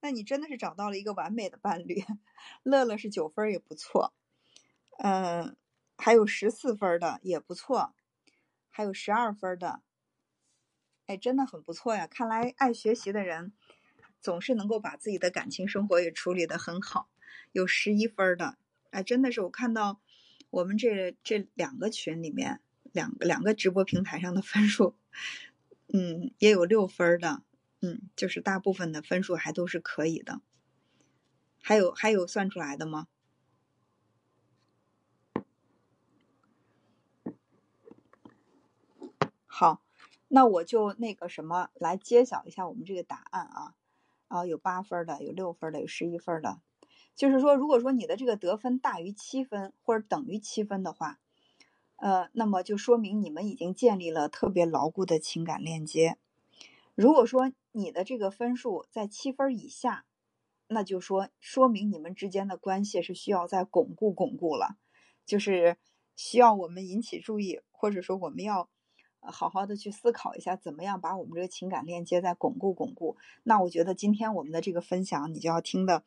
[0.00, 2.04] 那你真的是找到了一个完美的伴侣。
[2.64, 4.12] 乐乐是九分也不错，
[4.98, 5.56] 嗯，
[5.96, 7.94] 还有十四分的也不错，
[8.68, 9.82] 还有十二分的，
[11.06, 12.06] 哎，真的很不错呀！
[12.06, 13.52] 看来爱学习的人
[14.20, 17.08] 总是能够把自己的感情生活也处理得很好。
[17.52, 18.58] 有十一分的，
[18.90, 20.00] 哎，真的是我看到
[20.52, 22.60] 我们这这两个群里面
[22.92, 24.94] 两两个直播平台上的分数，
[25.88, 27.42] 嗯，也有六分的。
[27.80, 30.42] 嗯，就是大部分的分数还都是可以的，
[31.62, 33.08] 还有还有算出来的吗？
[39.46, 39.82] 好，
[40.28, 43.74] 那我就那个什么来揭晓一下我们这个答案啊
[44.28, 46.60] 啊，有八分的，有六分的，有十一分的。
[47.14, 51.20] 就是说，如果说你的这个得分大于七分或者等于七分的话，
[51.96, 56.16] 呃，那么就说明你们已经建立了特别牢固的情感链接。
[56.94, 60.04] 如果说你的这个分数在七分以下，
[60.66, 64.76] 那就说说明你们之间的关系是需要再巩固巩固了，
[65.24, 65.76] 就是
[66.16, 68.68] 需要我们引起注意，或者说我们要
[69.20, 73.16] 好好的去思考一下，怎么样把我们这个情感链接再巩固巩固。
[73.42, 76.04] 那我觉得今天我们的这个分享，你就要听的，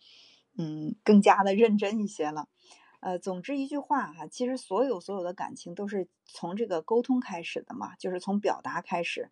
[0.57, 2.47] 嗯，更加的认真一些了。
[2.99, 9.31] 呃，总之一句话哈，其实所有所有的感情都是从这个沟通开始的嘛，就是从表达开始。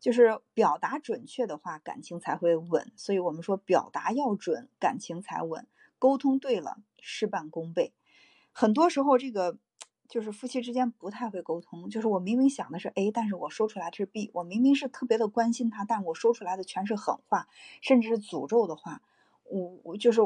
[0.00, 2.92] 就是表达准确的话，感情才会稳。
[2.94, 5.66] 所以我们说，表达要准，感情才稳。
[5.98, 7.94] 沟通对了，事半功倍。
[8.52, 9.56] 很多时候，这个
[10.06, 11.88] 就是夫妻之间不太会沟通。
[11.88, 14.30] 就是我明明想的是 A，但是我说出来是 B。
[14.34, 17.48] 我明明是特别的关心他，但我说出来的全是狠话，
[17.80, 19.00] 甚至是诅咒的话。
[19.44, 20.20] 我我就是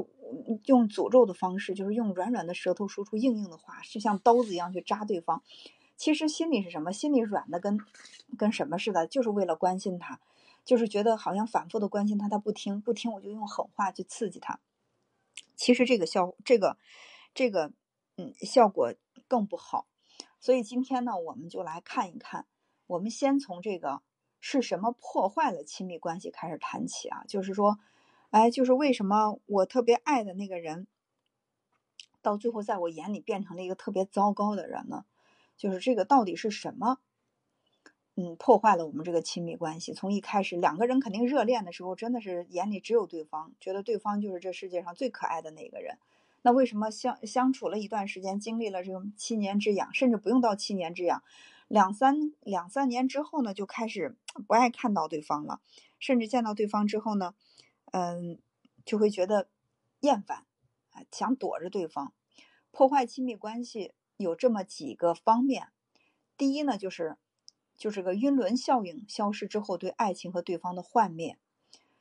[0.66, 5.42] 用诅咒的方式，就是用软软的舌头说出硬硬的话，是像刀子一样去扎对方。
[5.96, 6.92] 其实心里是什么？
[6.92, 7.78] 心里软的跟
[8.38, 10.20] 跟什么似的，就是为了关心他，
[10.64, 14.60] 就是觉得好像反复的关心他，他不听不听，我就用狠话去刺激他。
[15.56, 16.78] 其实这个效这个
[17.34, 17.72] 这个
[18.16, 18.94] 嗯效果
[19.26, 19.88] 更不好。
[20.38, 22.46] 所以今天呢，我们就来看一看，
[22.86, 24.02] 我们先从这个
[24.40, 27.24] 是什么破坏了亲密关系开始谈起啊。
[27.26, 27.76] 就是说，
[28.30, 30.86] 哎，就是为什么我特别爱的那个人，
[32.20, 35.04] 到最后在我眼里变成了一个特别糟糕的人呢？
[35.56, 36.98] 就是这个到底是什么？
[38.14, 39.92] 嗯，破坏了我们这个亲密关系。
[39.92, 45.98] 从一开始，两个人肯定热恋的时候，真的是眼里只有对方，觉得对方就是这世界上最可爱的那个人。
[46.42, 51.22] 那为什么相相处了一段时间，经历了这种七年之痒，甚至不用到七年之痒，
[51.66, 55.60] 两三两三年之后呢，就开始不爱看到对方了，
[55.98, 57.34] 甚至见到对方之后呢，
[57.92, 58.38] 嗯，
[58.84, 59.48] 就会觉得
[60.00, 60.46] 厌烦，
[60.90, 62.12] 啊，想躲着对方，
[62.70, 63.94] 破坏亲密关系。
[64.16, 65.68] 有这么几个方面，
[66.36, 67.16] 第一呢，就是
[67.76, 71.38] 就是个晕轮效应消失之后对爱情和对方的幻灭。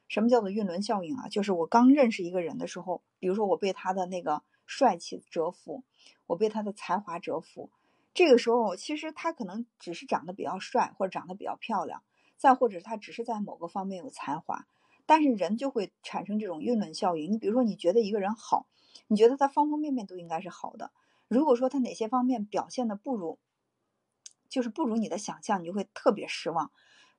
[0.07, 1.27] 什么叫做晕轮效应啊？
[1.29, 5.83] 就是我刚认识一个人的时候，比如说我被他的那个帅气折服，
[6.25, 7.69] 我被他的才华折服，
[8.15, 12.01] 这个时候其实他可能只是长得比较帅或者长得比较漂亮，
[12.35, 14.65] 再或者他只是在某个方面有才华，
[15.07, 17.31] 但是人就会产生这种晕轮效应。
[17.31, 18.67] 你比如说你觉得一个人好，
[19.07, 20.91] 你觉得他方方面面都应该是好的。
[21.27, 23.39] 如果说他哪些方面表现的不如，
[24.49, 26.71] 就是不如你的想象，你就会特别失望。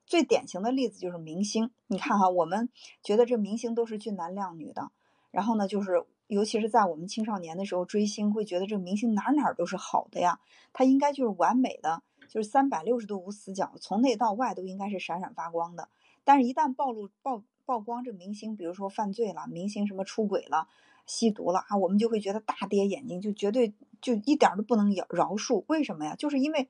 [0.05, 2.69] 最典型的例子就是明星，你看哈，我们
[3.03, 4.91] 觉得这明星都是俊男靓女的，
[5.31, 10.39] 然后呢，就是尤其是在我们青少年的时候追星，会觉得这个明星哪哪都是好的呀，
[10.73, 15.89] 他应该就是完美的，就是三百六十度无死角，从内到外都应该是闪闪发光的。
[16.23, 20.67] 但是，一旦暴露暴曝光这明星，比如说犯罪了，明星什么出轨了、
[21.05, 25.63] 吸毒了啊，我们就会觉得大跌眼镜，就绝对就一点都不能饶饶恕。
[25.67, 26.15] 为什么呀？
[26.15, 26.67] 就是因为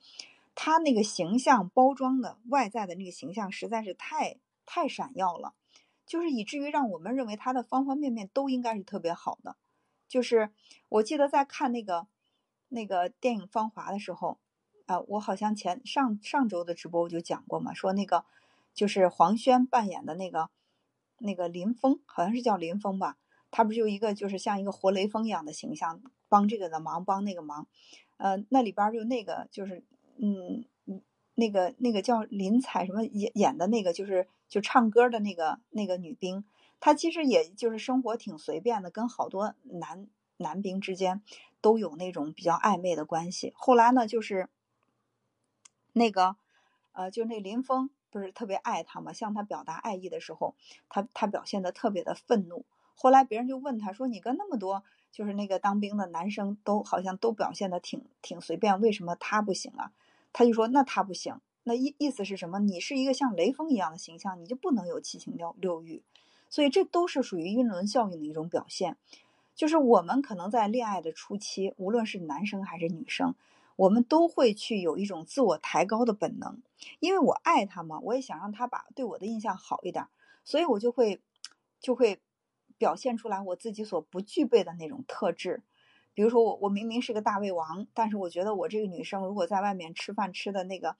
[0.56, 4.36] 他那个形象包装的外在的那个形象实在是太
[4.66, 5.54] 太闪耀了，
[6.06, 9.56] 就是以至于让我们认为他的方方面面都应该是特别好的。
[10.10, 10.50] 就是
[10.90, 12.08] 我记得在看那个
[12.68, 14.38] 那个电影《芳华》的时候。
[14.86, 18.26] 啊，我好像前上上周的直播我就讲过嘛，说那个
[18.74, 20.50] 就是黄轩扮演的那个
[21.20, 23.18] 那个林峰，好像是叫林峰吧，
[23.52, 27.68] 他不是有一个就是像一个活雷锋一样的形象，帮这个的忙，帮那个忙，
[28.18, 29.84] 呃，那里边就那个就是
[30.18, 30.66] 嗯
[31.36, 36.44] 那个那个叫林采什么演演的那个就是就唱歌的那个那个女兵，
[36.80, 41.22] 她其实也就是生活挺随便的，跟好多男男兵之间
[41.62, 44.50] 都有那种比较暧昧的关系，后来呢就是。
[45.92, 46.38] 那个，
[46.92, 49.14] 呃，就那林峰不是特别爱他嘛？
[49.14, 50.56] 向他表达爱意的时候，
[50.90, 52.66] 他他表现的特别的愤怒。
[52.96, 59.92] 后来别人就问他说：“你跟那么多就是那个当兵的男生都好像都表现的挺挺随便，为什么他不行啊？”
[60.34, 62.60] 他就说：“那他不行，那意意思是什么？
[62.60, 66.04] 你是一个像雷锋一样的形象，你就不能有七情六六欲。
[66.50, 68.98] 所以这都是属于晕轮效应的一种表现。
[69.56, 73.36] 就是我们可能在恋爱的初期，无论是男生还是女生。”
[73.80, 76.62] 我们都会去有一种自我抬高的本能，
[77.00, 80.06] 因为我爱他嘛，我也想让他把对我的印象好一点，
[80.44, 81.22] 所以我就会
[81.80, 82.20] 就会
[82.78, 85.64] 表现出来我自己所不具备的那种特质。
[86.14, 90.98] 比如说我我明明是个大胃王，但是我觉得我这个女生如果在外面吃饭吃的那个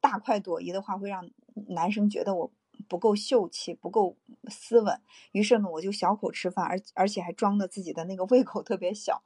[0.00, 1.28] 大快朵颐的话，会让
[1.66, 2.52] 男生觉得我
[2.88, 4.16] 不够秀气，不够
[4.46, 5.00] 斯文。
[5.32, 9.20] 于是呢，我就小口吃饭，而而且还装的自己的那个胃口特别小。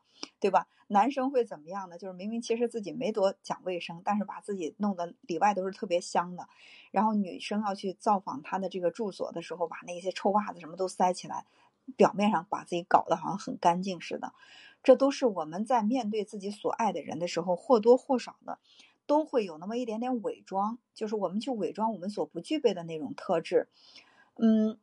[0.44, 0.66] 对吧？
[0.88, 1.96] 男生会怎么样呢？
[1.96, 6.46] 就是明明其实自己没多讲卫生，但是把自己弄得里外都是特别香的。
[6.90, 11.46] 然后女生要去造访他的这个住所的时候，把那些臭袜子什么都塞起来，
[11.96, 14.34] 表面上把自己搞得好像很干净似的。
[14.82, 18.58] 这都是我们在面对自己所爱的人的时候，或多或少的
[19.06, 23.70] 都会有那么一点点伪装，就是我们去伪装我们所不具备的那种特质。
[24.36, 24.78] 嗯。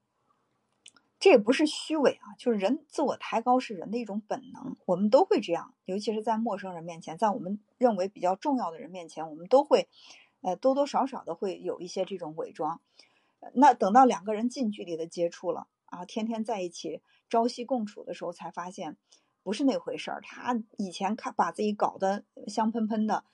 [1.22, 9.88] 这也不是虚伪啊，就是人自我抬高是人的一种本能，我们都会这样，尤其是在陌生人面前，在我们认为比较重要的人面前，我们都会，
[10.42, 12.82] 呃，多多少少的会有一些这种伪装。
[13.54, 18.98] 那等到两个人近距离的接触了啊，天天在一起朝夕共处的时候，才发现
[19.44, 20.22] 不是那回事儿。
[20.24, 23.26] 他以前看把自己搞得香喷喷的。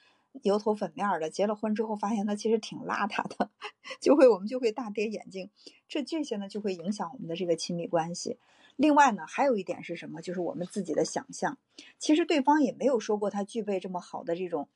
[0.44, 3.50] 油头粉面的，结了婚之后发现他其实挺邋遢的，
[4.00, 5.50] 就会我们就会大跌眼镜。
[5.88, 8.38] 这这些呢就会影响我们的这个亲密关系。
[8.76, 10.22] 另外呢，还有一点是什么？
[10.22, 11.58] 就是我们自己的想象。
[11.98, 14.70] 其实对方也没有说过他具备这么好的这种，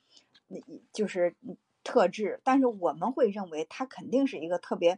[0.91, 1.35] 就是
[1.83, 4.97] 特质，但是我们会认为他肯定是一个特别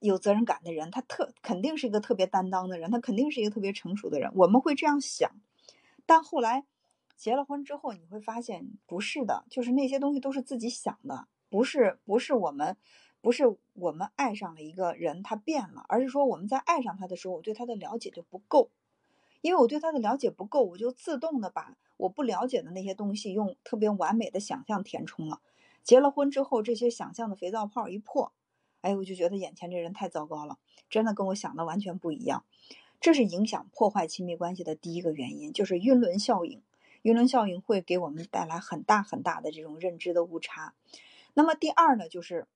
[0.00, 4.32] 有责任感的人，他特肯定是一个特别担当的人，他肯定是一个特别成熟的人。
[4.34, 5.30] 我们会这样想，
[6.04, 6.64] 但后来。
[7.16, 12.76] 结了婚之后，你会发现不是的，就是那些东西都是自己想的，不是不是我们，
[13.20, 18.70] 不是我们爱上了一个人，他变了，而是说我们在爱上他的时候，我对他的了解就不够，
[19.40, 25.40] 因为我对他的了解不够，我就自动的把我不了解的那些东西用特别完美的想象填充了。
[25.82, 28.32] 结了婚之后，这些想象的肥皂泡一破，
[28.80, 30.58] 哎，我就觉得眼前这人太糟糕了，
[30.90, 32.44] 真的跟我想的完全不一样，
[33.00, 36.62] 这是影响破坏亲密关系的第一个原因，就是晕轮效应。
[37.04, 40.74] 舆论效应会给我们带来很大很大的这种认知的误差。
[41.34, 42.46] 那么第二呢，就是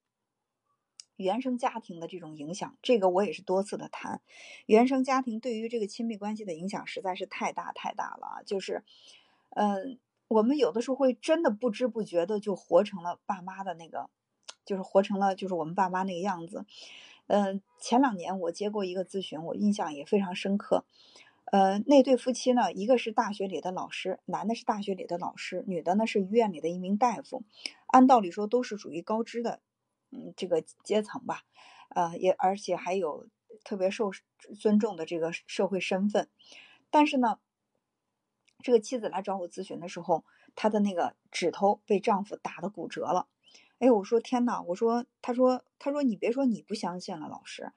[1.17, 2.75] 原生家庭的这种影响。
[2.81, 4.21] 这个我也是多次的谈，
[4.65, 8.41] 原生家庭对于这个亲密关系的影响实在是太大太大了。
[8.43, 8.83] 就是，
[9.51, 14.09] 嗯，我们有的时候会真的不知不觉的就活成了爸妈的那个，
[14.65, 16.65] 就是活成了就是我们爸妈那个样子。
[17.27, 20.85] 嗯，前两年我接过一个咨询，我印象也非常深刻。
[21.51, 27.43] 呃，那对夫妻呢，一个是大学里的老师，男的是大学里的老师，女的呢是医院里的一名大夫。
[27.87, 29.59] 按道理说都是属于高知的，
[30.11, 31.41] 嗯，这个阶层吧，
[31.89, 33.27] 呃，也而且还有
[33.63, 34.11] 特别受
[34.59, 36.29] 尊重的这个社会身份。
[36.91, 37.39] 但是呢，
[38.61, 40.23] 这个妻子来找我咨询的时候，
[40.53, 43.27] 她的那个指头被丈夫打的骨折了。
[43.79, 47.71] 哎，我说天呐，我说，他说，他说你别说你不相信了，老师，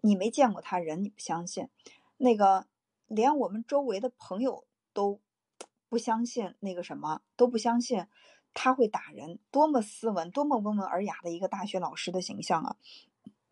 [0.00, 1.68] 你没见过他人，你不相信
[2.16, 2.66] 那个。
[3.14, 5.20] 连我们周围的朋友都
[5.90, 8.06] 不相信那个什么，都不相信
[8.54, 12.76] 他会打人，多么斯文、多么温文尔雅的一个大学老师的形象啊！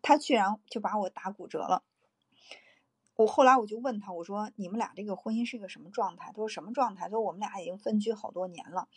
[0.01, 1.83] 他居然就把我打骨折了。
[3.15, 8.87] 我后来我就问他，我说：“你们俩这个婚姻是一个什么状态？”他说：“什么状态？”他说：“我们俩已经分居好多年了。”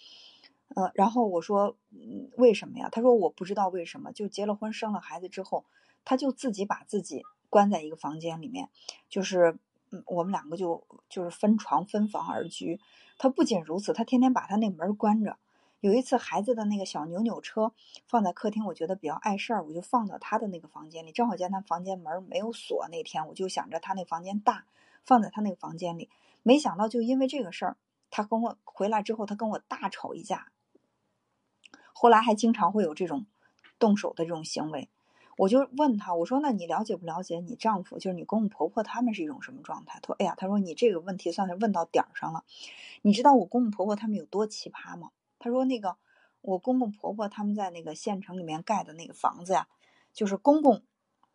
[0.75, 1.77] 呃，然后我说：“，
[2.39, 5.67] 为什么呀？”他说：“我不知道为什么，就结了婚、生了孩子之后，
[6.07, 8.69] 他就自己把自己。”关在一个房间里面，
[9.09, 9.61] 就是，
[10.07, 12.81] 我们两个就就是分床分房而居。
[13.19, 15.39] 他不仅如此，他天天把他那门关着。
[15.81, 17.75] 有一次，孩子的那个小扭扭车
[18.07, 21.13] 放在客厅，我觉得比较碍事儿，我就放到他的那个房间里。
[21.13, 24.65] 正好见他房间门没有锁，那天我就想着他那房间大，
[25.05, 26.09] 放在他那个房间里。
[26.43, 27.77] 没想到就因为这个事儿，
[28.11, 30.49] 他跟我回来之后，他跟我大吵一架。
[31.93, 33.27] 后来还经常会有这种
[33.79, 34.89] 动手的这种行为。
[35.37, 42.45] 我就问他，我说：“那你了解不了解你丈夫，就是你公公婆婆他们是一种什么状态？”他说：“哎呀，他说你这个问题算是问到点儿上了。
[43.03, 45.11] 你知道我公公婆婆他们有多奇葩吗？”
[45.41, 45.97] 他说：“那个
[46.41, 49.67] 我公公婆婆他们在那个县城里面盖的那个房子呀，
[50.13, 50.83] 就是公公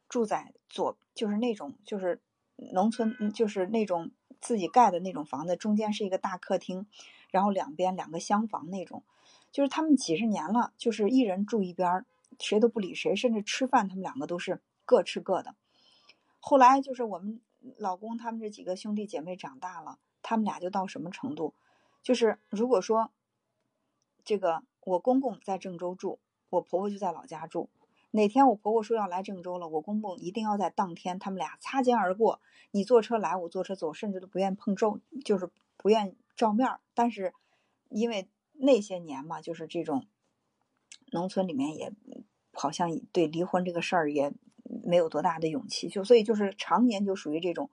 [0.08, 2.22] 住在左，就是那种就是
[2.56, 6.88] 农村，就是那种自己盖的那种房子，中间是一个大客厅，
[7.32, 9.04] 然后两边两个厢房那种，
[9.52, 12.06] 就是他们几十年了，就是一人住一边儿。”
[12.40, 15.56] 谁都不理谁，甚至吃饭，他们两个都是各吃各的。
[16.40, 17.42] 后来就是我们
[17.78, 21.54] 老公他们这几个兄弟姐妹长大了，他们俩就到什么程度？
[22.02, 23.12] 就是如果说
[24.24, 26.20] 这个我公公在郑州住，
[26.50, 27.70] 我婆婆就在老家住。
[28.12, 32.42] 哪天我婆婆说要来郑州了，我公公一定要在当天，他们俩擦肩而过。
[32.72, 36.68] 你坐车来，我坐车走，甚至都不愿碰照，就是不愿照面。
[36.96, 37.34] 但是
[37.90, 40.08] 因为那些年嘛，就是这种
[41.12, 41.94] 农村里面也。
[42.52, 44.34] 好像对离婚这个事儿也
[44.84, 47.70] 没有多大的勇气，就所以就是常年就属于这种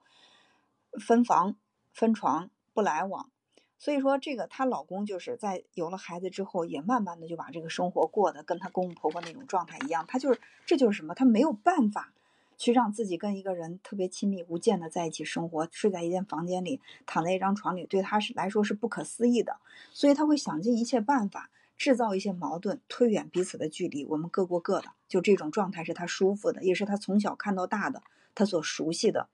[0.97, 1.57] 分房
[1.91, 3.29] 分床不来往。
[3.77, 10.05] 所以说这个她老公就是在有了孩子之后，也慢慢的就把这个生活过得跟她公公婆婆那种状态一样。
[10.07, 11.13] 他就是这就是什么？
[11.13, 12.13] 他没有办法
[12.55, 19.57] 去让自己跟一个人特别亲密无间的在一起生活，睡在一间房间里，躺在一张床里，对他是来说是不可思议的。
[19.91, 21.49] 所以他会想尽一切办法。
[21.77, 28.01] 制造一些矛盾，推远彼此的距离，我们各过各的，就这种状态是他舒服的，也是他从小看到大的，
[28.33, 29.29] 他所熟悉的，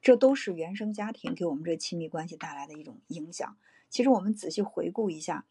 [0.00, 3.56] 这都是原生家庭给我们这亲密关系带来的一种影响。
[3.90, 5.44] 其实我们仔细回顾一下，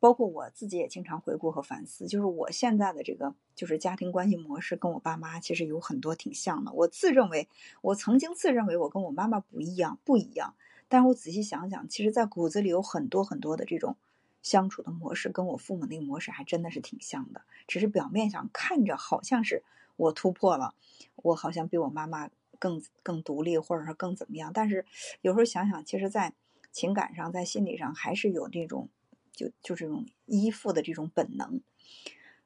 [0.00, 6.72] 包括我自己也经常回顾和反思，就是我现在的这个就是家庭关系模式，跟我爸妈其实有很多挺像的。
[6.72, 7.48] 我自认为，
[7.82, 10.54] 我曾经自认为我跟我妈妈不一样，不一样，
[10.88, 13.96] 但是我仔细想想，其实在骨子里有很多很多的这种。
[14.42, 19.62] 相处的模式跟我父母那个模式还真的是挺像的，只是表面上看着好像是
[19.96, 20.74] 我突破了，
[21.16, 22.28] 我好像比我妈妈
[22.58, 24.52] 更更独立，或者说更怎么样。
[24.52, 24.84] 但是
[25.20, 26.34] 有时候想想，其实，在
[26.72, 28.88] 情感上，在心理上，还是有这种
[29.32, 31.60] 就就这种依附的这种本能。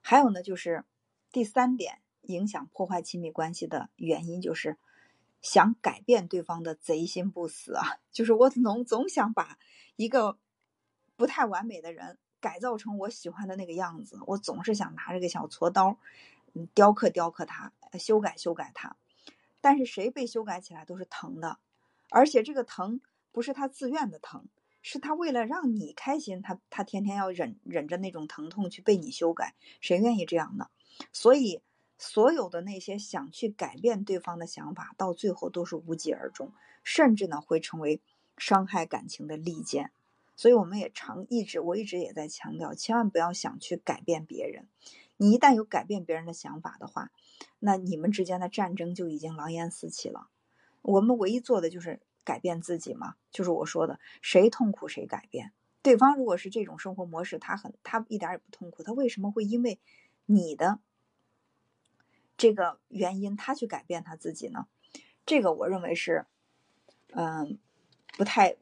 [0.03, 0.85] 还有呢，就是
[1.33, 4.77] 第三点，影响破坏亲密关系的原因，就是
[5.41, 8.01] 想改变对方的贼心不死啊！
[8.13, 9.59] 就是我总总想把
[9.97, 10.37] 一个。
[11.17, 15.99] 不太完美的人改造成我喜欢的那个样子，我总是想拿这个小锉刀，
[16.53, 18.97] 嗯，雕刻雕刻他，修改修改他。
[19.61, 21.59] 但是谁被修改起来都是疼的，
[22.11, 23.01] 而且这个疼
[23.33, 24.47] 不是他自愿的疼，
[24.83, 30.69] 是他为了让你开心，他他天天要忍忍着那种疼痛去被你修改，谁愿意这样呢？
[31.13, 31.63] 所以
[31.99, 36.53] 所有的那些想去改变对方的想法，到最后都是无疾而终，
[36.85, 38.01] 甚至呢会成为
[38.39, 39.91] 伤害感情的利剑。
[40.37, 44.69] 所以我们也常一直，我一直也在强调，千万不要想去改变别人。
[45.17, 47.11] 你一旦有改变别人的想法的话，
[47.59, 50.29] 那你们之间的战争就已经狼烟四起了。
[50.83, 55.53] 我们唯一做的就是改变自己嘛，就是我说的，谁痛苦谁改变。
[55.81, 59.81] 对方如果是这种生活模式，他很他一点也不痛苦，他为什么会因为
[60.27, 60.81] 你的
[62.37, 64.67] 这个原因他去改变他自己呢？
[65.25, 66.27] 这个我认为是，
[67.13, 67.59] 嗯，
[68.19, 68.59] 不太。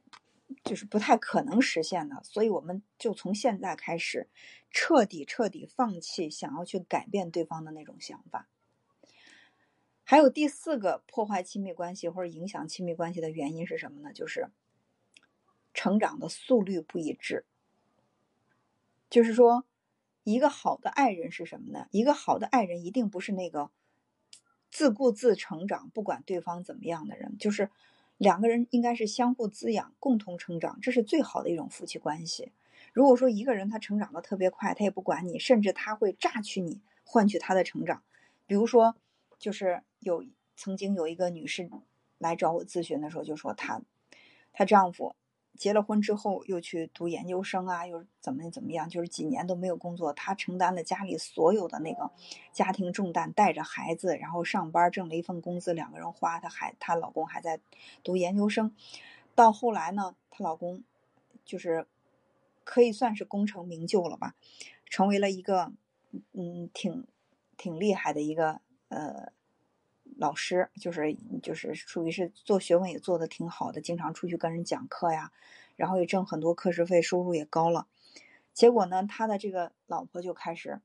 [0.63, 4.29] 就是不太可能实现的，所以我们就从现在开始，
[4.69, 8.47] 彻底彻底放弃想要去改变对方的那种想法。
[10.03, 14.13] 还有第四个破坏亲密关系或者影响亲密关系的原因是什么呢？
[14.13, 14.49] 就是
[15.73, 17.45] 成长的速率不一致。
[19.09, 19.65] 就是说，
[20.23, 21.87] 一个好的爱人是什么呢？
[21.89, 23.71] 一个好的爱人一定不是那个
[24.69, 27.71] 自顾自成长，不管对方怎么样的人，就是。
[28.17, 32.51] 两个人应该是相互滋养、共同成长，这是最好的一种夫妻关系。
[32.93, 38.03] 如果说一个人他成长的特别快，他也不管你，甚至他会榨取你，换取他的成长。
[38.47, 38.95] 比如说，
[39.37, 40.23] 就是有
[40.55, 41.69] 曾经有一个女士
[42.17, 43.81] 来找我咨询的时候，就说她，
[44.53, 45.15] 她丈夫。
[45.57, 50.11] 结了婚之后又去读研究生啊，又怎么怎么样，就是几年都没有工作。
[50.13, 52.11] 她承担了家里所有的那个
[52.51, 56.39] 家庭重担，带着孩子，然后上班挣了一份工资，两个人花。
[56.39, 57.59] 她还她老公还在
[58.03, 58.75] 读研究生。
[59.33, 60.83] 到后来呢，她老公
[61.43, 61.87] 就是
[62.63, 64.35] 可以算是功成名就了吧，
[64.89, 65.71] 成为了一个
[66.33, 67.07] 嗯挺
[67.57, 69.31] 挺厉害的一个呃
[70.17, 75.31] 老师，就是就是属于是做学问也做得挺好的，经常出去跟人讲课呀，
[75.75, 77.87] 然后也挣很多课时费，收入也高了。
[78.53, 80.79] 结果呢，他的这个老婆就开始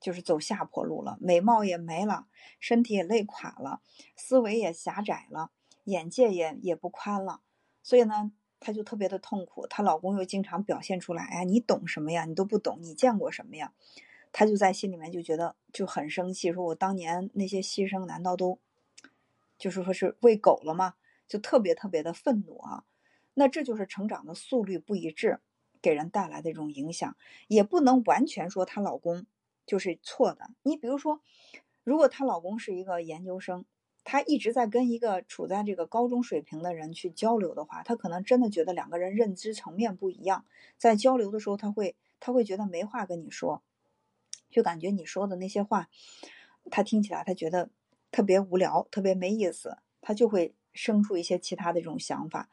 [0.00, 2.26] 就是走下坡路了，美貌也没了，
[2.58, 3.80] 身体也累垮了，
[4.16, 5.50] 思维也狭窄了，
[5.84, 7.40] 眼界也也不宽了。
[7.82, 9.66] 所以呢，她就特别的痛苦。
[9.68, 12.24] 她老公又经常表现出来，哎，你懂什么呀？
[12.24, 13.72] 你都不懂，你见过什么呀？
[14.38, 18.58] 她就在心里面就觉得就很生气，说我当年那些牺牲难道都
[19.56, 20.96] 就是说是喂狗了吗？
[21.26, 22.84] 就特别特别的愤怒啊！
[23.32, 25.40] 那这就是成长的速率不一致。
[25.80, 27.16] 给人带来的这种影响，
[27.48, 29.24] 也不能完全说她老公
[29.64, 30.50] 就是错的。
[30.62, 31.22] 你比如说，
[31.82, 33.64] 如果她老公是一个研究生，
[34.04, 40.44] 她一直在跟一个处在这个高中水平的人去交流的话，她可能真的觉得两个人认知层面不一样，
[40.76, 43.62] 在交流的时候，他会他会觉得没话跟你说，
[44.50, 45.88] 就感觉你说的那些话，
[46.70, 47.70] 他听起来他觉得
[48.10, 52.48] 特别无聊，特别没意思，他就会生出一些其他的这种想法。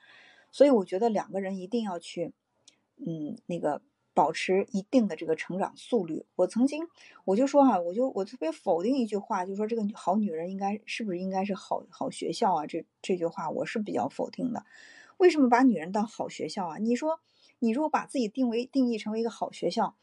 [0.51, 2.33] 所以我觉得两个人一定要去。
[3.05, 3.81] 嗯，那个
[4.13, 6.25] 保持一定的这个成长速率。
[6.35, 6.87] 我曾经
[7.25, 12.67] 我就说哈，我就我特别否定一句话，就说这个好女人应该是不是应该是好好学校啊？
[12.67, 14.63] 这这句话我是比较否定的。
[15.17, 16.77] 为什么把女人当好学校啊？
[16.77, 17.19] 你说
[17.57, 19.97] 你如果把自己定为定义成为一个好学校，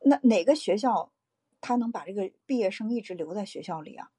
[0.00, 1.12] 那哪个学校
[1.64, 4.10] 他能把这个毕业生一直留在学校里啊？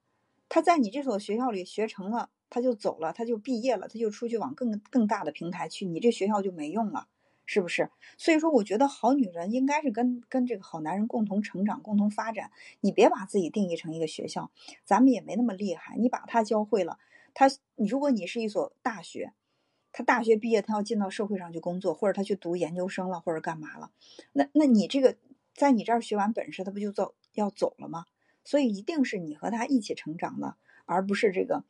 [0.49, 7.07] 他在你这所学校里学成了，他就走了，他就毕业了，他就出去往更更大的平台去，你这学校就没用了。
[7.47, 7.91] 是不是？
[8.17, 12.49] 所以说，我觉得好女人应该是跟跟这个好男人共同成长、共同发展。
[12.81, 14.49] 你别把自己定义成一个学校，
[14.83, 15.95] 咱们也没那么厉害。
[15.95, 16.97] 你把他教会了，
[17.35, 19.33] 他，如果你是一所大学，
[19.91, 23.91] 他大学毕业，他要进到社会上去工作，或者他去读研究生了，或者干嘛了，
[24.33, 25.15] 那那你这个
[25.56, 28.06] 在你这儿学完本事，他不就走要走了吗？
[28.43, 31.64] 所以一定是你和他一起成长的，而不是这个。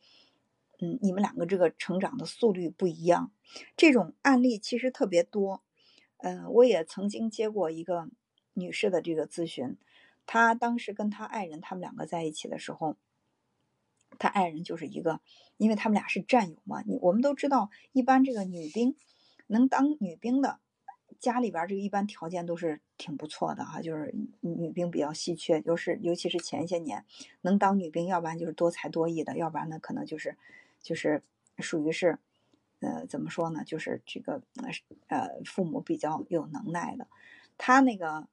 [0.81, 3.31] 嗯，你们两个这个成长的速率不一样，
[3.77, 5.63] 这种案例其实特别多。
[6.17, 8.09] 嗯，我也曾经接过一个
[8.53, 9.77] 女士的这个咨询，
[10.25, 12.97] 她当时跟她爱人他们两个在一起的时候，
[14.19, 15.21] 她爱人就是一个，
[15.55, 16.81] 因为他们俩是战友嘛。
[16.81, 18.97] 你我们都知道，一般这个女兵
[19.47, 20.59] 能当女兵的，
[21.19, 27.05] 家里边这个一般条件都是挺不错的哈，就是女兵比较稀缺，就是尤其是前些年
[27.41, 30.37] 能当女兵，要不然就是多才多艺的，要不然呢可能就是。
[30.81, 31.23] 就是
[31.57, 32.19] 属于是，
[32.79, 33.63] 呃，怎么说呢？
[33.65, 34.39] 就是这个
[35.07, 37.07] 呃，父母比较有能耐的。
[37.57, 38.27] 她那个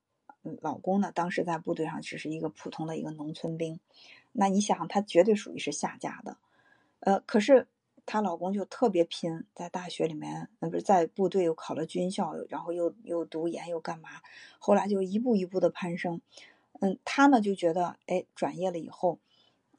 [0.61, 3.81] 老公呢，当时在部队上只是一个普通的一个农村兵。
[4.33, 6.37] 那你想，他绝对属于是下嫁的。
[7.01, 7.67] 呃，可是
[8.07, 14.09] 她老公就特别拼，在大学里面，那，不是在部队又考了军校，然后又又读研又干嘛？
[14.59, 16.21] 后来就一步一步的攀升。
[16.81, 19.19] 嗯，她呢就觉得，哎，转业了以后。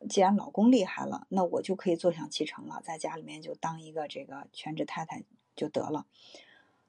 [0.10, 5.24] 既然老公厉害了，那我就可以坐享其成了，在家里面就当一个这个全职太太
[5.56, 6.06] 就得了。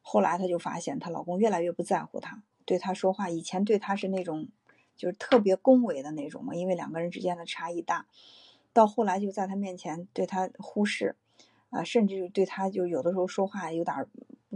[0.03, 4.49] 后来她就发现，她老公越来越不在乎她，对她说话，以前对她是那种
[4.97, 8.07] 就是特别恭维的那种嘛，因为两个人之间的差异大。
[8.73, 11.15] 到后来就在她面前对她忽视，
[11.75, 14.07] 啊，甚至对他就有的时候说话有点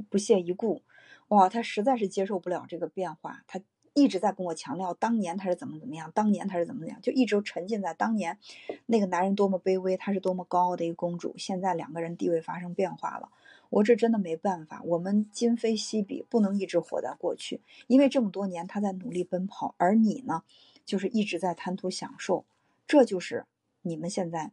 [0.09, 0.83] 不屑一顾。
[1.29, 3.61] 哇，他实在是接受不了这个变化，他。
[3.95, 8.39] 一直在跟我强调当年他是怎么怎么样，当年他是怎么怎么样，就一直沉浸在当年
[8.87, 11.35] 那个男人多么卑微，她是多么高傲的一个公主。
[11.37, 13.29] 现在两个人地位发生变化了，
[13.71, 14.81] 我这真的没办法。
[14.85, 20.45] 我们今非昔比，不能一直活在过去，因为这么多年他在努力奔跑，而你呢，
[20.85, 22.45] 就是一直在贪图享受，
[22.87, 23.47] 这就是
[23.83, 24.53] 你们现在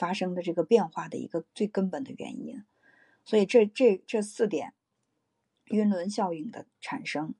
[0.00, 2.64] 发生的这个变化的一个最根本的原因。
[3.22, 4.72] 所以这这这四点，
[5.66, 7.34] 晕轮效应的产生。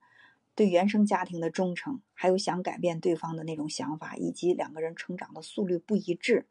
[0.53, 6.45] 对原生家庭的忠诚，还有想改变对方的那种想法，以及两个人成长的速率不一致，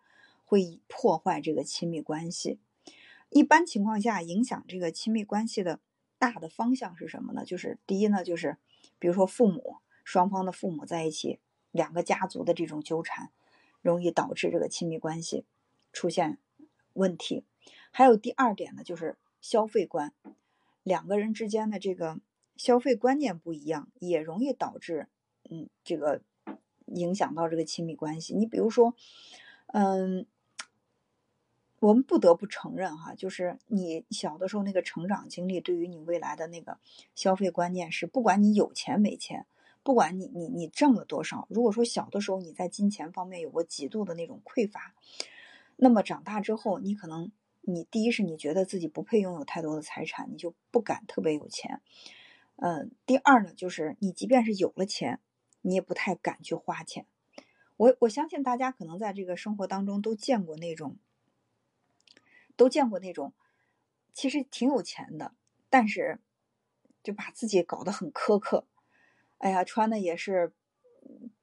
[0.45, 2.59] 会破坏这个亲密关系。
[3.29, 5.81] 一般情况下，影响这个亲密关系的
[6.19, 7.45] 大的方向是什么呢？
[7.45, 8.57] 就是第一呢，就是
[8.99, 11.39] 比如说父母双方的父母在一起，
[11.71, 13.31] 两个家族的这种纠缠，
[13.83, 15.45] 容易导致这个亲密关系
[15.93, 16.39] 出现
[16.93, 17.45] 问题。
[17.91, 20.13] 还有第二点呢，就是消费观，
[20.83, 22.21] 两个人之间的这个。
[22.57, 25.09] 消费观念不一样，也容易导致，
[25.49, 26.21] 嗯，这个
[26.85, 28.35] 影响到这个亲密关系。
[28.35, 28.95] 你比如说，
[29.69, 30.27] 嗯，
[31.79, 36.77] 我们不得不承认哈，就是你小的时候那个成长经历，对于你未来的那个
[37.15, 39.47] 消费观念是，不管你有钱没钱，
[39.83, 44.95] 不管你你你挣了多少，如果说小的时候你在金钱方面有过极度的那种匮乏，
[45.83, 51.81] 那么长大之后，你可能你第一是你觉得自己不配拥有太多的财产，你就不敢特别有钱。
[52.57, 55.21] 嗯，第二呢，就是你即便是有了钱，
[55.63, 57.07] 你也不太敢去花钱。
[57.79, 60.99] 我我相信大家可能在这个生活当中都见过那种，
[62.57, 63.33] 都见过那种，
[64.13, 65.35] 其实挺有钱的，
[65.71, 66.21] 但是
[67.03, 68.67] 就把自己搞得很苛刻。
[69.39, 70.53] 哎呀，穿的也是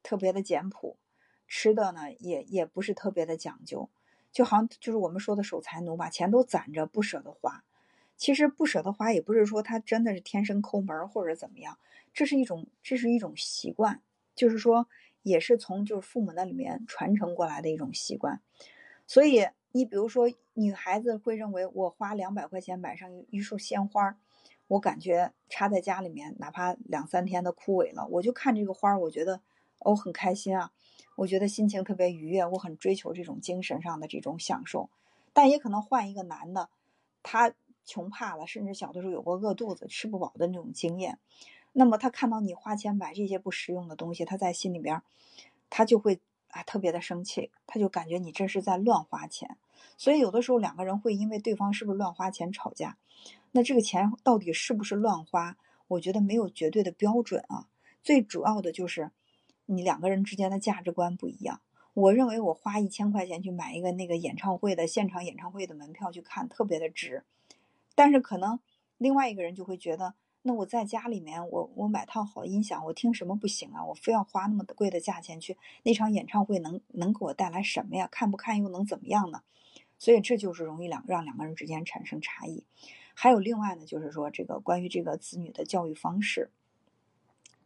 [0.04, 1.00] 特别的简朴，
[1.48, 3.90] 吃的呢也也不是特别的讲究，
[4.38, 7.64] 就好像就是我们说的守财奴，把钱都攒着不舍得花。
[8.18, 11.80] 其实不舍得花，也不是说他真的是天生抠门或者怎么样，
[12.14, 14.04] 这是一种这是一种习惯，
[14.36, 14.88] 就是说
[15.24, 18.40] 也是从就是父母那里面传承过来的一种习惯。
[19.08, 24.20] 所以你比如说女孩子会认为我花两百块钱买上一束鲜花，
[24.68, 29.42] 我感觉插在家里面，哪怕两三天的枯萎了，我就看这个花，我觉得
[29.80, 30.72] 我很开心啊，
[31.16, 34.90] 我觉得心情特别愉悦，我很追求这种精神上的这种享受。
[35.34, 36.70] 但也可能换一个男的，
[37.24, 37.54] 他。
[37.90, 41.20] 穷怕了，甚至小的时候有过饿肚子、吃不饱的那种经验。
[41.72, 45.02] 那么他看到你花钱买这些不实用的东西，他在心里边，
[45.70, 46.20] 他就会
[46.50, 49.56] 啊特别的生气，他就感觉你这是在乱花钱。
[49.96, 52.98] 所以有的时候两个人会因为对方是不是乱花钱吵架。
[53.54, 55.56] 那这个钱到底是不是乱花？
[55.88, 57.70] 我觉得没有绝对的标准啊。
[58.04, 59.12] 最主要的就是
[59.68, 61.62] 你两个人之间的价值观不一样。
[61.94, 67.24] 我认为我花一千块钱去买一个那个演唱会的现场演唱会的门票去看，特别的值。
[67.96, 68.60] 但是可能
[68.98, 70.14] 另外一个人就会觉得，
[70.44, 73.84] 那我在家里面，我我买套好音响，我听什么不行啊？
[73.84, 78.08] 我非要花那么贵的价钱去那场演唱会，能能给我带来什么呀？
[78.12, 79.42] 看不看又能怎么样呢？
[79.98, 82.64] 所以这就是容易两让两个人之间产生差异。
[83.16, 86.52] 还有另外呢，就是说这个关于这个子女的教育方式，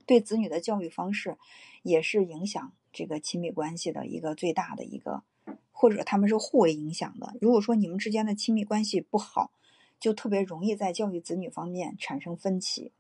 [0.05, 1.37] 对子女的教育方式
[1.83, 5.23] 也是影响这个亲密关系的一个最大的一个，
[5.71, 7.35] 或者他们是互为影响的。
[7.39, 9.51] 如果说你们之间的亲密关系不好，
[9.99, 12.91] 就特别容易在教育子女方面产生分歧，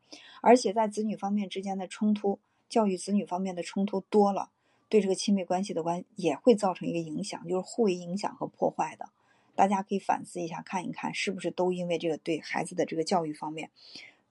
[0.41, 2.39] 而且在子女方面之间的冲突，
[2.69, 4.51] 教育子女方面的冲突多了，
[4.87, 9.09] 对这个亲密关系的关也会造成一个影响，就是互为影响和破坏的。
[9.55, 13.69] 大家可以反思一下，看一看是不是都因为这个对孩子的这个教育方面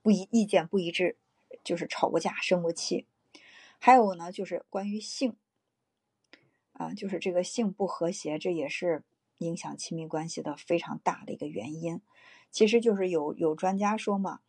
[0.02, 1.16] 不一意见不一致，
[1.64, 3.06] 就是吵过架、生过气。
[3.78, 5.36] 还有呢，就是关于性，
[6.72, 9.02] 啊，就是这个性不和谐，这也是
[9.38, 12.00] 影响亲密关系的非常大的一个原因。
[12.50, 14.40] 其实就是有有专家说嘛，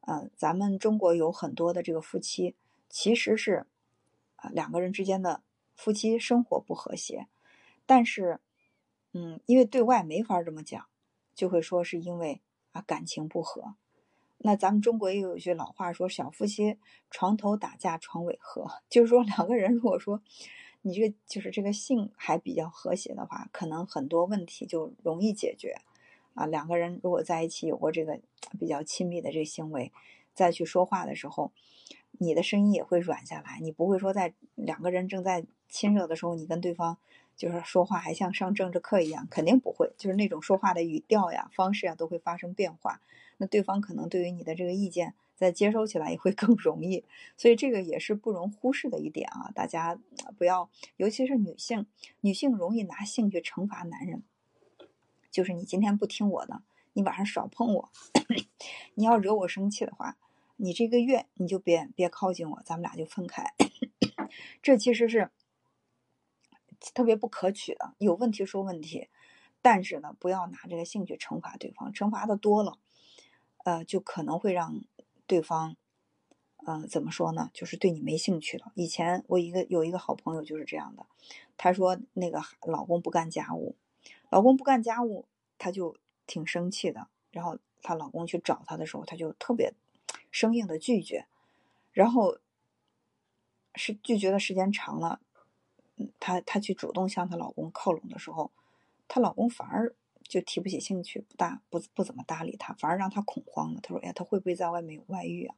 [0.00, 2.56] 呃，咱们中国有很多的这个夫妻，
[2.88, 3.66] 其实是
[4.36, 5.42] 啊两个人之间的
[5.76, 7.26] 夫妻生活不和谐，
[7.84, 8.40] 但是，
[9.12, 10.86] 嗯，因为对外没法这么讲，
[11.34, 12.40] 就会说是因为
[12.72, 13.74] 啊感情不和。
[14.38, 16.78] 那咱们中国也有一句老话说，小夫妻
[17.10, 20.22] 床头打架床尾和， 就是说两个人如果说
[20.82, 25.76] 你这个就是这个性还比较和谐的话，可能很多问题就容易解决。
[26.34, 28.20] 啊，两个人如果在一起有过这个
[28.60, 29.92] 比较亲密的这个行为，
[30.34, 31.50] 再去说话的时候，
[32.12, 33.58] 你的声音也会软下来。
[33.60, 36.96] 你不会说在两个人正在亲热的时候，你跟对方
[37.38, 39.90] 就是说话还像上政治课一样，肯定不会。
[39.96, 43.00] 就是那种说话的语调呀、方式呀都会发生变化。
[43.38, 47.04] 那对方可能对于你的这个意见在接收起来也会 更容易。
[47.36, 49.96] 所以这个也是不容忽视的一点啊，大家
[50.36, 51.86] 不要，尤其是女性，
[52.20, 54.24] 女性容易拿性去惩罚男人。
[55.30, 56.62] 就是你今天不听我的，
[56.94, 57.88] 你晚上少碰我。
[58.94, 60.16] 你要惹我生气的话，
[60.56, 63.54] 你这个月你就别别靠近我，咱们俩就分开。
[64.60, 65.30] 这其实是
[66.94, 67.94] 特别不可取的。
[67.98, 69.08] 有问题说问题，
[69.62, 72.78] 但是呢，不要拿这个性去惩罚对方，惩罚的多了，
[73.64, 74.82] 呃，就可能会让
[75.26, 75.76] 对方，
[76.66, 77.50] 嗯，怎么说呢？
[77.52, 78.72] 就是对你没兴趣了。
[78.74, 81.06] 以前我一个有一个好朋友就是这样的，
[81.56, 83.76] 她说那个老公不干家务。
[84.30, 85.26] 老公不干家务，
[85.58, 87.08] 她就挺生气的。
[87.30, 89.74] 然后她老公去找她的时候，她就特别
[90.30, 91.26] 生硬的拒绝。
[91.92, 92.38] 然后
[93.74, 95.20] 是拒绝的时间长了，
[96.20, 98.50] 她她去主动向她老公靠拢的时候，
[99.08, 103.80] 她老公反而就提不起兴趣，不大不不怎么搭理她，反而让她恐慌了。
[103.82, 105.54] 她说：“哎呀，他会不会在外面有外遇啊？”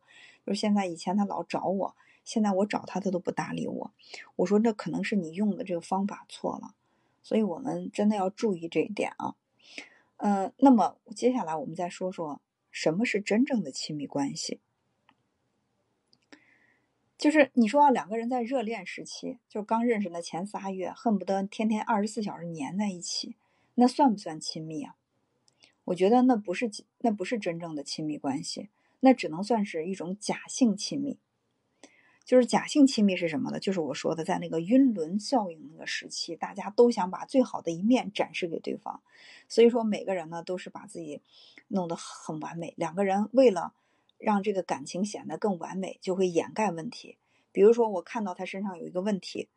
[0.46, 3.92] 就是现在以前他老找我，现在我找他，他都不搭理我。
[4.36, 6.74] 我说：“那可能是你用的这个方法错了。”
[7.22, 9.34] 所以我们真的要注意这一点啊，
[10.16, 14.60] 嗯，那么接下来我们再说说什么是真正的亲密关系。
[17.20, 23.36] 就是你说两个人在热恋时期，就刚认识的前仨月，恨不得天天二十四小时粘在一起，
[23.74, 24.96] 那算不算亲密啊？
[25.84, 31.18] 我觉得那不是那不是真正的亲密关系，那只能算是一种假性亲密。
[32.24, 33.60] 就是假性亲密是什么呢？
[33.60, 39.02] 就是我说的，在那个晕轮效应那个时期，大家都想把最好的一面展示给对方，
[39.46, 41.20] 所以说每个人呢都是把自己
[41.68, 42.72] 弄得很完美。
[42.78, 43.74] 两个人为了
[44.20, 47.16] 让这个感情显得更完美，就会掩盖问题。
[47.50, 49.48] 比如说我看到他身上有一个问题，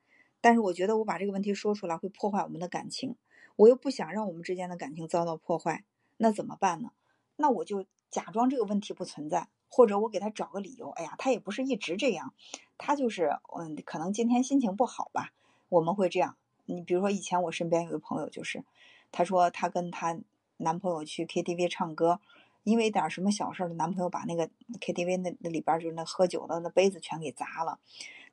[0.42, 3.16] 但是我觉得我把这个问题说出来会破坏我们的感情，
[3.56, 5.84] 我又不想让我们之间的感情遭到破坏，
[6.18, 6.92] 那怎么办呢？
[7.36, 10.90] 那我就假装这个问题不存在，或者我给他找个理由。
[10.92, 12.34] 哎呀，他也不是一直这样，
[12.78, 15.34] 他就是嗯，可能今天心情不好吧。
[15.70, 16.38] 我们会这样。
[16.66, 18.64] 你比如说，以前我身边有个朋友，就是
[19.12, 20.18] 她说她跟她
[20.58, 22.22] 男朋友去 KTV 唱歌，
[22.64, 24.50] 因为点什么小事儿，男朋友把那个
[24.80, 27.80] KTV 那那里边就是那喝酒的那杯子全给砸了。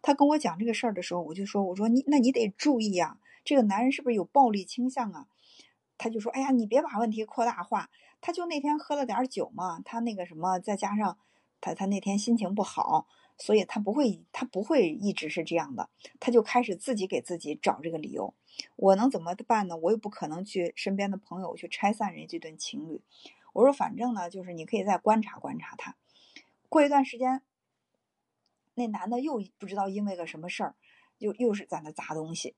[0.02, 5.26] 他跟我讲这个事儿的时候，我就说，我说你那你得注意呀，这个男人是不是有暴力倾向啊？
[5.98, 7.90] 他就说，哎呀，你别把问题扩大化。
[8.20, 11.18] 他就那天喝了点酒嘛，他那个什么，再加上
[11.60, 13.06] 他他那天心情不好。
[13.42, 15.88] 所以他不会，他不会一直是这样的，
[16.20, 18.34] 他就开始自己给自己找这个理由。
[18.76, 19.78] 我能怎么办呢？
[19.78, 23.00] 我又不可能去身边的朋友去拆散人家这对情侣。
[23.52, 25.96] 我说，反正呢，就是你可以再观察观察他。
[26.68, 27.42] 过一段时间，
[28.74, 30.74] 那男的又不知道因为个什么事儿，
[31.18, 32.54] 又又是在那砸东西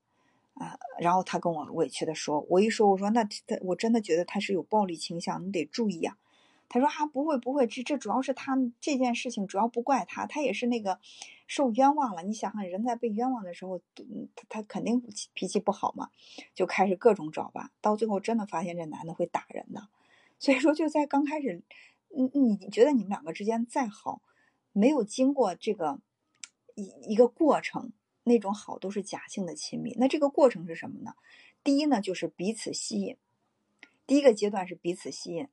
[0.53, 0.77] 啊。
[0.99, 6.17] 然后他跟我委屈的说，我一说，我说那他我真的觉得他是有暴力倾向，你得注意啊。
[6.69, 10.99] 他说啊，不会不会，这这主要是他这件事情主要不怪他，他也是那个
[11.45, 12.23] 受冤枉了。
[12.23, 13.79] 你想想，人在被冤枉的时候，
[14.35, 16.09] 他他肯定脾气不好嘛，
[16.55, 17.69] 就开始各种找吧。
[17.79, 19.87] 到最后真的发现这男的会打人的，
[20.43, 21.63] 所以说就在刚开始，
[22.09, 24.21] 你你觉得你们两个之间再好，
[24.73, 26.01] 没有经过这个
[26.75, 27.93] 一一个过程，
[28.25, 29.95] 那种好都是假性的亲密。
[29.97, 31.13] 那这个过程是什么呢？
[31.63, 33.15] 第一呢，就是彼此吸引。
[34.05, 35.47] 第一个阶段是彼此吸引。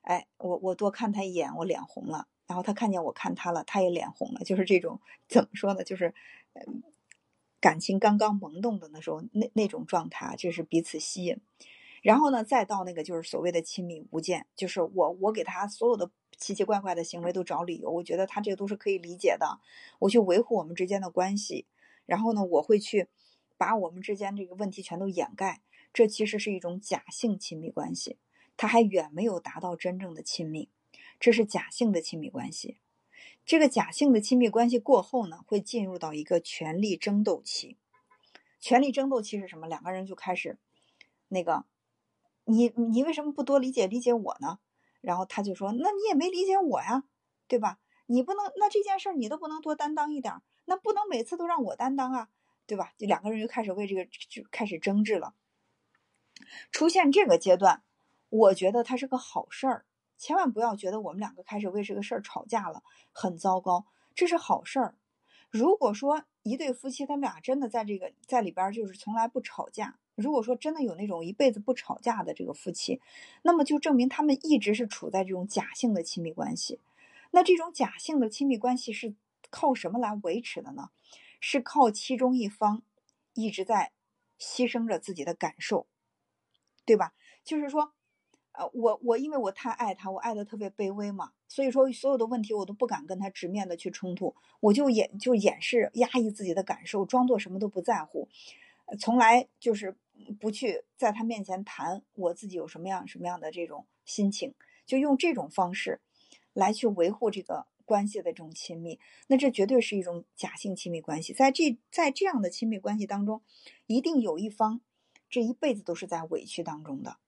[0.00, 2.26] 哎，我我多看他一眼，我脸红了。
[2.46, 4.40] 然后他看见我看他了，他也脸红了。
[4.44, 5.84] 就是这种怎么说呢？
[5.84, 6.14] 就是，
[7.60, 11.36] 感情刚刚萌动的那时候，那那种状态，就是彼此吸引。
[12.02, 19.60] 然后呢，再到那个就是所谓的亲密无间，就是我我给他所有的奇奇怪怪的行为都找理由，我觉得他这个都是可以理解的。
[20.00, 21.66] 我去维护我们之间的关系，
[22.04, 23.08] 然后呢，我会去
[23.56, 25.62] 把我们之间这个问题全都掩盖。
[25.92, 28.18] 这其实是一种假性亲密关系。
[28.56, 30.68] 他还远没有达到真正的亲密，
[31.20, 32.78] 这是假性的亲密关系。
[33.44, 37.76] 这个假性的亲密关系过后呢，会进入到一个权力争斗期。
[38.60, 39.66] 权力争斗期是什么？
[39.66, 40.58] 两个人就开始，
[41.28, 41.64] 那个，
[42.44, 44.58] 你你为什么不多理解理解我呢？
[45.00, 47.04] 然后他就说，那你也没理解我呀，
[47.48, 47.78] 对吧？
[48.06, 50.34] 你不能，那这件事你都不能多担当一点，
[50.64, 52.28] 那不能每次都让我担当啊，
[52.66, 52.92] 对吧？
[52.96, 55.34] 就两个人就开始为这个就开始争执了。
[56.70, 57.82] 出现这个阶段。
[58.34, 59.84] 我觉得它是个好事儿，
[60.16, 62.82] 千万不要觉得我们两个开始为这个事儿吵架了，
[63.12, 63.84] 很糟糕。
[64.14, 64.96] 这是好事儿。
[65.50, 73.00] 如果说一对夫妻他们俩真的在这个在里边就是从来不吵架，如果说真的有那种一辈子不吵架的这个夫妻，
[73.42, 76.78] 那么就证明他们一直是处在这种假性的亲密关系。
[77.32, 79.14] 那这种假性的亲密关系是
[79.50, 80.90] 靠什么来维持的呢？
[81.40, 82.82] 是靠其中一方
[83.34, 83.92] 一直在
[84.38, 85.86] 牺牲着自己的感受，
[86.86, 87.12] 对吧？
[87.44, 87.92] 就是说。
[88.54, 98.28] 呃，我我因为我太爱他，我爱的特别卑微嘛，所以说所有的问题我都不敢跟他直面的去冲突，我就掩就掩饰压抑自己的感受，装作什么都不在乎，
[99.00, 99.96] 从来就是
[100.38, 104.54] 不去在他面前谈我自己有什么样什么样的这种心情，
[104.86, 106.00] 就用这种方式
[106.52, 113.42] 来去维护这个关系的这种亲密，那这绝对是一种假性亲密关系，在这在这样的亲密关系当中，
[113.86, 114.80] 一定有一方
[115.28, 117.18] 这一辈子都是在委屈当中的。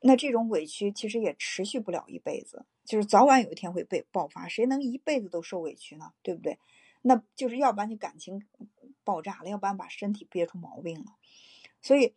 [0.00, 4.46] 那这种委屈其实也持续不了一辈子，就是早晚有一天会被爆发。
[4.46, 6.12] 谁能一辈子都受委屈呢？
[6.22, 6.58] 对不对？
[7.00, 8.44] 那就是要不然你感情
[9.02, 11.16] 爆炸了，要不然把身体憋出毛病了。
[11.84, 12.12] 所以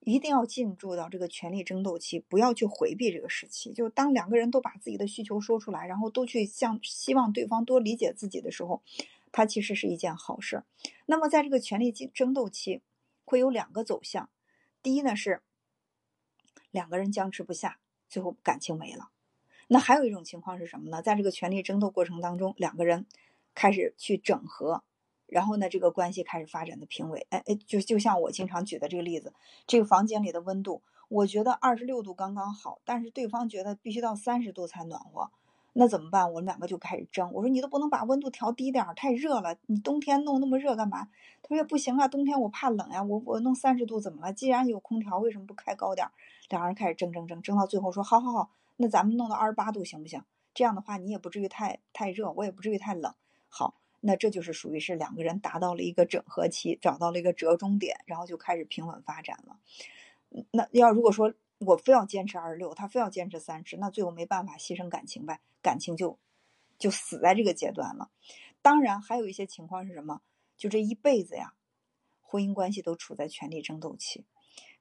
[0.00, 3.72] 一定要进入到这个权力争斗期，不要去回避这个时期。
[3.72, 8.82] 就当两个人都把自己的需求说出来，然后都去向希望对方多理解自己的时候，
[9.30, 10.64] 它其实是一件好事。
[11.06, 12.82] 那么在这个权力争争斗期，
[13.24, 14.28] 会有两个走向。
[14.82, 15.40] 第一呢是。
[16.70, 19.10] 两个人僵持不下，最后感情没了。
[19.68, 21.02] 那还有一种情况是什么呢？
[21.02, 23.04] 在这个权力争斗过程当中，两个人
[23.54, 24.82] 开始去整合，
[25.32, 27.20] 然后呢，这个关系开始发展的平稳。
[27.30, 29.32] 哎哎，就就像我经常举的这个例子，
[29.66, 35.30] 这个房间里的温度，我觉得二十六度刚刚好，但是对方觉得必须到三十度才暖和。
[35.74, 36.30] 那怎么办？
[36.30, 37.32] 我们两个就开始争。
[37.32, 39.56] 我说你都不能把温度调低点儿，太热了。
[39.66, 41.08] 你冬天弄那么热干嘛？
[41.42, 43.02] 他说不行啊，冬天我怕冷呀。
[43.02, 44.32] 我我弄三十度怎么了？
[44.34, 46.12] 既然有空调，为什么不开高点儿？
[46.50, 50.22] 两人开始争争争，争到最后说好好好，那咱们弄到二十八度行不行？
[50.52, 53.14] 这样的话你也不至于太太热，我也不至于太冷。
[53.48, 59.58] 好，那这就是属于是两个人达到了一个整合期，找到了一个折中点，然后就开始平稳发展了。
[60.50, 61.32] 那要如果说。
[61.64, 66.18] 我非要坚持二十六，他非要坚持三十，那最后没办法牺牲感情呗，感情就
[66.76, 68.10] 就死在这个阶段了。
[68.62, 70.22] 当然，还有一些情况是什么？
[70.56, 71.54] 就这一辈子呀，
[72.20, 74.24] 婚姻关系都处在权力争斗期。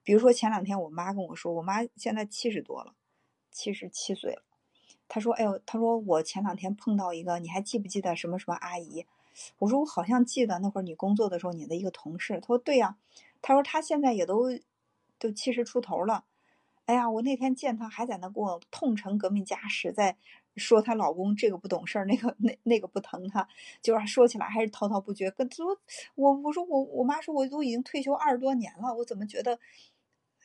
[0.03, 2.95] 比如说前两天我妈跟我说，我妈现在七十多了，
[3.51, 4.41] 七十七岁了。
[5.13, 9.05] 她说：“哎呦，她说我前两天碰到一个，你还记不记得什么什么阿姨？”
[9.59, 12.95] 我说：“我好像记得那会儿你工作的时候，你的一个同事。”她说：“对呀。”
[13.43, 14.57] 她说：“她现在也都
[15.19, 16.23] 都七十出头了。”
[16.87, 20.15] 哎呀，我那天见她还在那给我痛陈革命家史，在
[20.55, 23.45] 说她老公这个不懂事儿，那个那那个不疼她，
[23.81, 25.29] 就是说起来还是滔滔不绝。
[25.31, 25.77] 跟她说
[26.15, 29.59] 我我说我我妈说我都已经退休二十多年了，我怎么觉得？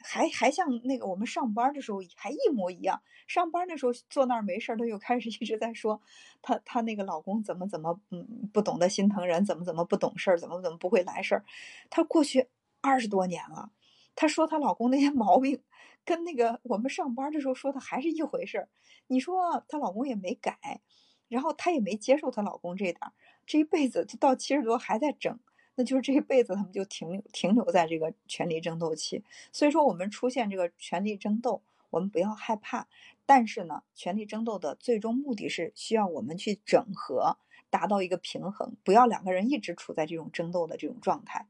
[0.09, 3.03] 还还像那个我们上班的时候还一模一样。
[3.27, 6.01] 上班的时候坐那儿没事儿，她又开始一直在说
[6.41, 11.45] 她她那个老公怎么怎么嗯不懂得心疼人，怎么怎么不懂事儿，怎么怎么不会来事儿。
[11.91, 12.49] 她过去
[12.81, 13.73] 二十多年了，
[14.15, 15.61] 她说她老公那些毛病
[16.05, 18.69] 跟那个我们上班的时候说的还是一回事儿。
[19.09, 20.81] 你说她老公也没改，
[21.29, 22.97] 然后她也没接受她老公这点，
[23.45, 25.37] 这一辈子就到七十多还在整。
[25.77, 29.23] 那就是这一辈子，他们就停留停留在这个权力争斗期。
[29.53, 32.89] 所以说，我们出现这个权力争斗，我们不要害怕。
[33.25, 37.39] 但是呢，权力争斗的最终目的是需要我们去整合，
[37.71, 41.47] 达到一个平衡，不要两个人一直处在这种争斗的这种状态。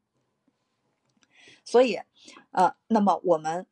[1.65, 2.01] 所以，
[2.51, 3.67] 呃，那么我们，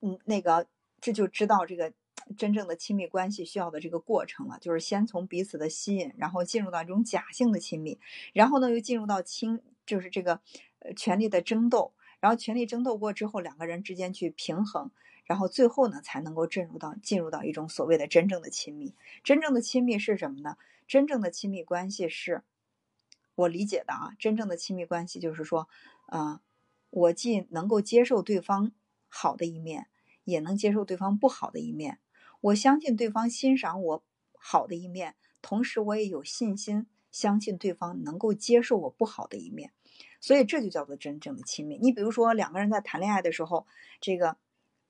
[0.00, 0.66] 嗯，那个
[1.00, 1.92] 这就知道这个。
[2.36, 8.00] 真正的亲密关系需要的这个过程了，就是先从彼此的吸引，然后进入到这种假性的亲密，
[8.32, 10.40] 然后呢又进入到亲，就是这个
[10.80, 14.90] 呃权力的争斗，然后权力争斗过之后，两个人之间去平衡，
[15.24, 18.94] 然后最后呢才能够进入到进入到一种所谓的真正的亲密。
[19.22, 20.56] 真正的亲密是什么呢？
[20.88, 22.42] 真正的亲密关系是，
[23.34, 25.68] 我理解的啊，真正的亲密关系就是说，
[26.06, 26.40] 啊，
[26.90, 28.72] 我既能够接受对方
[29.08, 29.86] 好的一面，
[30.24, 31.98] 也能接受对方不好的一面。
[32.40, 34.04] 我相信对方欣赏我
[34.38, 39.72] 好的一面，同时我也有信心相信对方能够接受我不好的一面，
[40.20, 41.78] 所以这就叫做真正的亲密。
[41.78, 43.66] 你比如说两个人在谈恋爱的时候，
[44.00, 44.36] 这个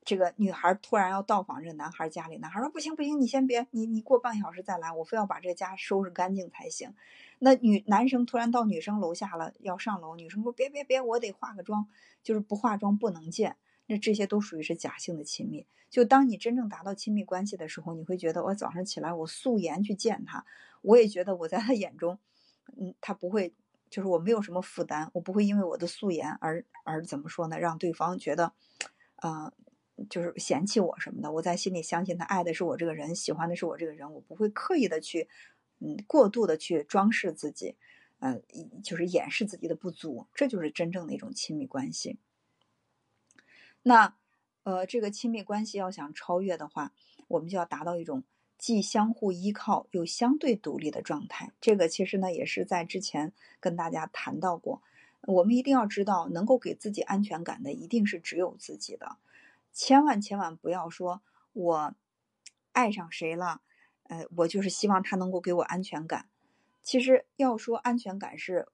[0.04, 6.94] 这个女孩突然要到访这个男孩家里，男孩说不行不行，你先别，你你过半小时再来，我非要把这家收拾干净才行。
[7.38, 11.86] 那女男生突然到女生楼下了，要上楼，女生说别别别，我得化个妆，
[12.22, 13.56] 就是不化妆不能见。
[13.86, 15.66] 那这些都属于是假性的亲密。
[15.88, 20.44] 就当你真正达到亲密关系的时候，你会觉得我早上起来我素颜去见他，
[20.82, 22.18] 我也觉得我在他眼中，
[22.76, 23.54] 嗯，他不会，
[23.88, 28.52] 就是我没有什么负担，我不会因为我的素颜而而怎么说呢，让对方觉得，
[29.22, 29.52] 呃，
[30.10, 31.30] 就是嫌弃我什么的。
[31.32, 35.28] 我在心里相信他爱的是我这个人，喜欢的是我这个人，我不会刻意的去，
[35.78, 37.76] 嗯，过度的去装饰自己，
[38.18, 38.42] 嗯，
[38.82, 42.18] 就是掩饰自己的不足，这就是真正的一种亲密关系。
[43.88, 44.16] 那，
[44.64, 46.92] 呃，这个亲密关系要想超越的话，
[47.28, 48.24] 我们就要达到一种
[48.58, 51.52] 既相互依靠又相对独立的状态。
[51.60, 54.82] 这个其实呢，也是在之前跟大家谈到过。
[55.22, 59.18] 我们一定要知道，能够给自己安全感的，一定是只有自己的。
[59.72, 61.22] 千万千万不要说
[61.52, 61.94] 我
[62.72, 63.60] 爱上谁了，
[64.02, 66.28] 呃，我就是希望他能够给我安全感。
[66.82, 68.66] 其实要说安全感是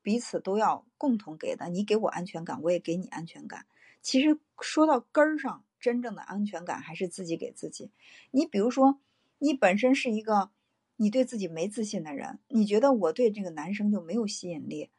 [0.00, 3.66] 彼此都要共同给的，你给我安全感，我也给你安全感。
[4.00, 7.90] 其实说到根儿上，真正的安全感还是自己给自己。
[8.30, 9.00] 你比如说，
[9.38, 10.50] 你本身是一个
[10.96, 14.90] 你对自己没自信的人，你觉得我对这个男生就没有吸引力，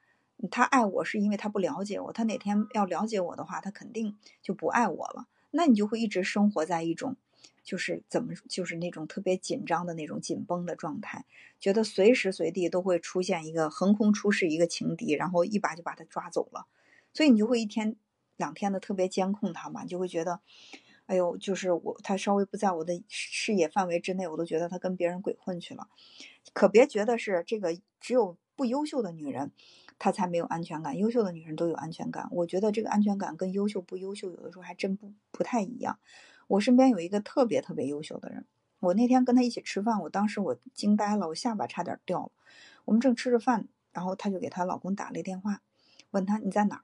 [0.51, 5.27] 他爱我是因为他不了解我，他哪天要了解我的话，他肯定就不爱我了。
[5.51, 7.17] 那你就会一直生活在一种，
[7.63, 11.25] 就是怎么，就是那种特别紧张的那种紧绷的状态，
[11.59, 16.67] 觉得随时随地都会出现一个横空出世一个情敌，然后一把就把他抓走了，
[17.13, 17.95] 所以你就会一天。
[18.39, 20.39] 两天的特别监控他嘛，就会觉得，
[21.05, 25.87] 哎呦，就是我他稍微不在我的视野范围之内，我都觉得他跟别人鬼混去了。
[26.53, 29.51] 可别觉得是这个只有不优秀的女人，
[29.99, 32.29] 她才没有安全感，优秀的女人都有安全感。
[32.31, 35.99] 我觉得这个安全感跟优秀不优秀有的时候还真不不太一样。
[36.47, 38.45] 我身边有一个特别特别优秀的人，
[38.79, 42.31] 我那天跟他一起吃饭，我当时我惊呆了，我下巴差点掉了。
[42.85, 45.61] 我们正吃着饭，然后她就给她老公打了一电话，
[46.11, 46.83] 问他你在哪儿？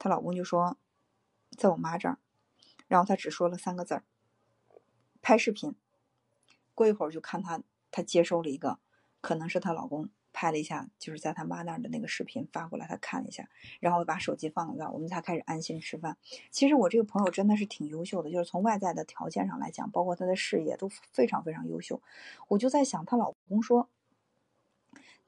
[0.00, 0.78] 她老公就说，
[1.58, 2.16] 在我妈这儿，
[2.88, 4.02] 然后她只说了三个字儿：
[5.20, 5.76] 拍视频。
[6.74, 8.78] 过一会儿就看她，她接收了一个，
[9.20, 13.46] 可能是她老公拍了一下，就是在她妈那儿的那个视频发过来，她看了一下，
[13.78, 16.16] 然后把手机放了那，我们才开始安心吃饭。
[16.50, 22.00] 其实我这个朋友真的是挺优秀的，就是从外在的条件上来讲，包括她的事业都非常非常优秀。
[22.48, 23.90] 我就在想，她老公说。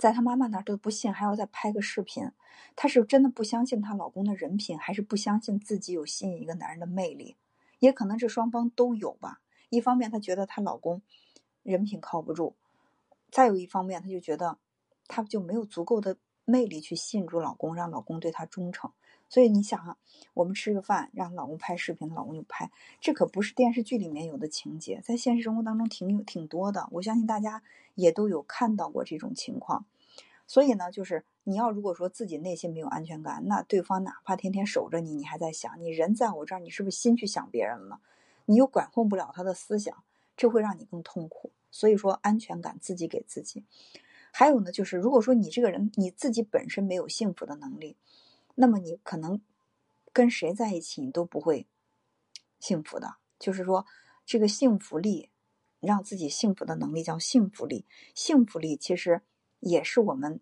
[0.02, 2.28] 在她妈妈那儿都不信，还要再拍个视频。
[2.74, 7.36] 她是真的不相信她老公的人品，还是不相信自己有吸引一个男人的魅力？
[7.78, 9.40] 也可能这双方都有吧。
[9.68, 11.02] 一方面她觉得她老公
[11.62, 12.56] 人品靠不住，
[13.30, 14.58] 再有一方面她就觉得
[15.06, 18.90] 她就没有足够的魅力去吸引住老公，让老公对她忠诚。
[19.32, 19.96] 所以你想啊，
[20.34, 22.70] 我们吃个饭，让老公拍视频，老公就拍，
[23.00, 26.86] 这可不是电视剧里面有的情节，在现实生活当中挺有挺多的。
[26.90, 27.62] 我相信大家
[27.94, 29.86] 也都有看到过这种情况。
[30.46, 38.00] 所以呢，就是你要如果说自己内心没有安全感，那对方哪怕天天守着你，你还在想你人在我这儿，你是不是心去想别人了？
[38.44, 40.04] 你又管控不了他的思想，
[40.36, 41.52] 这会让你更痛苦。
[41.70, 43.64] 所以说，安全感自己给自己。
[44.30, 47.96] 还有呢，就是如果说你这个人你自己本身没有幸福的能力。
[48.54, 49.40] 那么你可能
[50.12, 51.66] 跟谁在一起，你都不会
[52.60, 53.16] 幸福的。
[53.38, 53.86] 就是说，
[54.24, 55.30] 这个幸福力，
[55.80, 57.86] 让自己幸福的能力叫幸福力。
[58.14, 59.22] 幸福力其实
[59.60, 60.40] 也是我们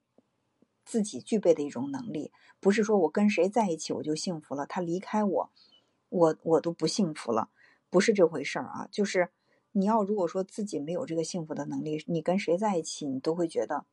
[0.84, 5.50] 自己具备的一种能力，不是说我跟谁在一起我就幸福了，他离开我，
[6.08, 7.48] 我我都不幸福了，
[7.88, 8.88] 不是这回事儿啊。
[8.90, 9.30] 就是
[9.72, 13.86] 你要如果说自己没有这个幸福的能力，你跟谁在一起，你都会觉得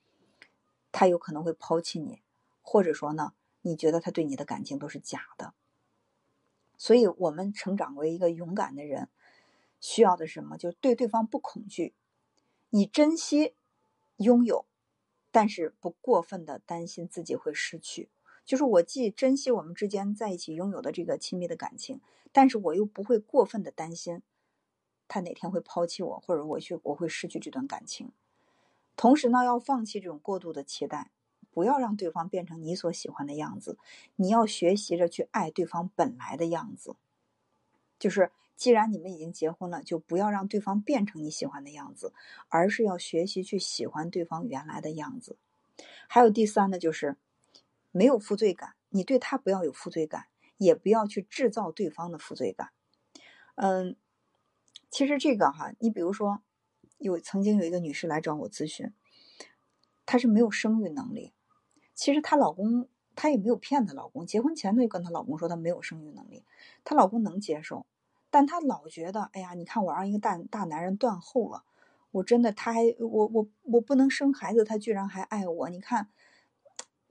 [0.92, 2.24] 他有可能会抛弃你，
[2.62, 3.34] 或者说呢？
[3.68, 5.54] 你觉得他对你的感情都是假的，
[6.78, 9.10] 所以我们成长为一个勇敢的人，
[9.80, 10.58] 需要的是什么？
[10.58, 11.94] 就对对方不恐惧，
[12.70, 13.54] 你珍惜
[14.16, 14.66] 拥有，
[15.32, 18.10] 但是不过分的担心自己会失去。
[18.46, 22.00] 就是我既珍惜我们之间在一起拥有的这个亲密的感情，
[22.32, 24.22] 但是我又不会过分的担心
[25.10, 28.12] 他哪天会抛弃我，或者我去我会失去这段感情。
[28.96, 31.12] 同时呢，要放弃这种过度的期待。
[31.58, 33.80] 不要让对方变成你所喜欢的样子，
[34.16, 36.96] 你要学习着去爱对方本来的样子。
[37.98, 42.14] 就是既然你们已经结婚了，就不要让对方变成你喜欢的样子，
[42.50, 45.36] 而是要学习去喜欢对方原来的样子。
[46.08, 47.18] 还有第三呢，就是
[47.90, 50.28] 没有负罪感，你对他不要有负罪感，
[50.58, 52.70] 也不要去制造对方的负罪感。
[53.56, 53.96] 嗯，
[54.92, 56.44] 其实这个哈，你比如说，
[57.00, 58.94] 有曾经有一个女士来找我咨询，
[60.06, 61.34] 她是没有生育能力。
[61.98, 64.26] 其实她老公，她也没有骗她老公。
[64.28, 66.44] 结婚前她就跟她老公说她没有生育能力，
[66.84, 67.88] 她老公能接受，
[68.30, 71.64] 但她老觉得，哎呀，你看我让一个大大男人断后了，
[72.12, 76.08] 我真的，他还我我我不能生孩子，他居然还爱我，你看，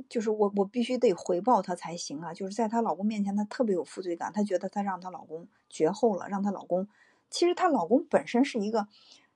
[0.09, 2.33] 就是我我必须得回报他才行啊！
[2.33, 6.87] 就是在她老公面前，她特别有负罪感，她觉得她让她老公绝后了，让她老公，
[7.29, 8.87] 其实她老公本身是一个，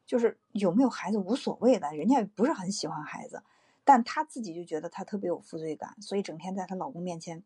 [0.06, 3.42] 就是有没有孩子无所谓的，人家也不是很喜欢孩子。
[3.90, 7.42] 但她自己就觉得她特别有负罪感，所以整天在她老公面前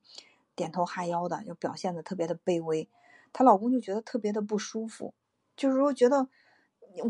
[0.55, 2.87] 点头哈腰的，就表现的特别的卑微。
[3.33, 5.15] 她老公就觉得特别的不舒服，
[5.57, 6.29] 就是说觉得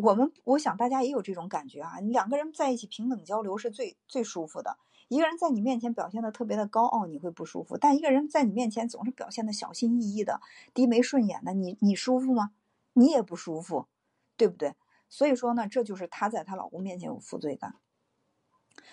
[0.05, 1.99] 我们，我想大家也有这种感觉啊。
[1.99, 4.79] 你两个人在一起平等交流是最最舒服的。
[5.09, 10.41] 一个人在你面前表现的特别的高傲，你会不舒服；但一个人在你面前总是表现的小心翼翼的、
[10.73, 12.53] 低眉顺眼的，你你舒服吗？
[12.93, 13.89] 你也不舒服，
[14.37, 14.77] 对不对？
[15.09, 17.75] 所以说呢，这就是她在她老公面前有负罪感。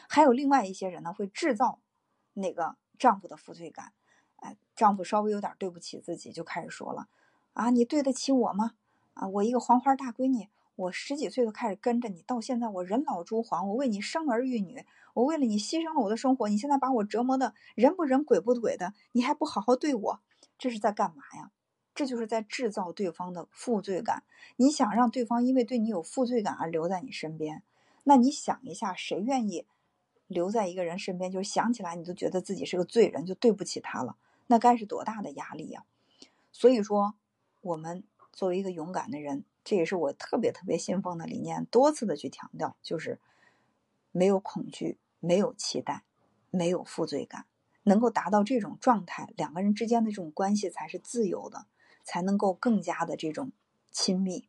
[0.08, 1.80] 还有另外一些人呢，会制造
[2.34, 3.94] 那个丈夫的负罪感。
[4.38, 7.08] 哎，丈夫稍微有点对不起自己，就开始说了
[7.54, 8.74] ：“啊，你对得起我吗？
[9.14, 14.84] 啊，我一个黄花大闺女，我十几岁就开始跟着你，到现在我人老珠黄，我为你生儿育女，
[15.14, 20.20] 我为了你牺牲了我的生活，你现在把我折磨的人不人鬼不鬼的，你还不好好对我，
[20.58, 21.52] 这是在干嘛呀？
[21.94, 24.24] 这就是在制造对方的负罪感。
[24.56, 27.64] 你想让对方因为对你有负罪感而留在你身边，
[28.06, 29.68] 那你想一下，谁愿意？”
[30.32, 34.18] 留在一个人身边，就是想起来你都觉得自己是个罪人，就对不起他了，
[34.48, 35.86] 那该是多大的压力呀！
[36.52, 37.16] 所以说，
[37.62, 43.20] 我们作为一个勇敢的人，这也是我特别特别信奉的理念，多次的去强调，就是
[44.12, 46.04] 没有恐惧，没有期待，
[46.50, 47.46] 没有负罪感，
[47.84, 51.68] 能够达到这种状态，两个人之间的这种关系才是自由的，
[52.04, 53.52] 才能够更加的这种
[53.92, 54.48] 亲密。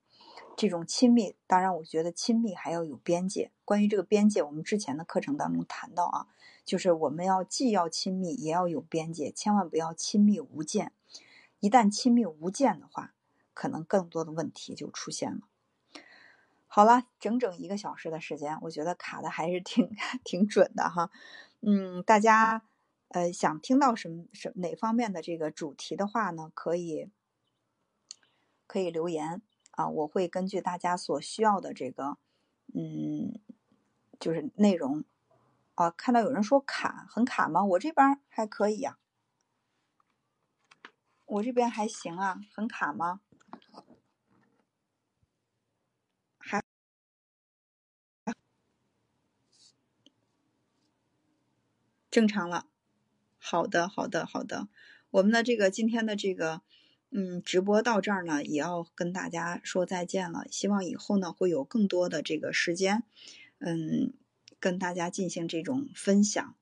[0.56, 3.50] 这种亲密，当然，我觉得亲密还要有边界。
[3.64, 6.26] 关于这个边界，我们之前的课程当中谈到啊，
[6.64, 10.92] 就是我们要既要亲密，也要有边界，千万不要亲密无间。
[11.60, 13.14] 一旦亲密无间的话，
[13.54, 15.40] 可能更多的问题就出现了。
[16.66, 19.90] 好了，整整一个小时的时间，我觉得卡的还是挺
[20.24, 21.10] 挺准的哈。
[21.60, 22.62] 嗯，大家
[23.08, 27.10] 呃想听到什么什哪方面的这个主题的话呢，可以
[28.66, 29.42] 可以留言。
[29.72, 32.16] 啊，我会根据大家所需要的这个，
[32.74, 33.38] 嗯，
[34.20, 35.04] 就是内容。
[35.74, 37.64] 啊，看到有人说卡很卡吗？
[37.64, 38.98] 我这边还可以呀，
[41.24, 43.20] 我这边还行啊，很卡吗？
[46.38, 46.62] 还
[52.10, 52.66] 正常了。
[53.38, 54.68] 好的，好的，好的。
[55.10, 56.60] 我们的这个今天的这个。
[57.14, 60.46] 嗯，直播到这儿呢，也要跟大家说再见了。
[60.50, 63.02] 希望以后呢，会有更多的这个时间，
[63.58, 64.14] 嗯，
[64.58, 66.56] 跟大家进行这种分享。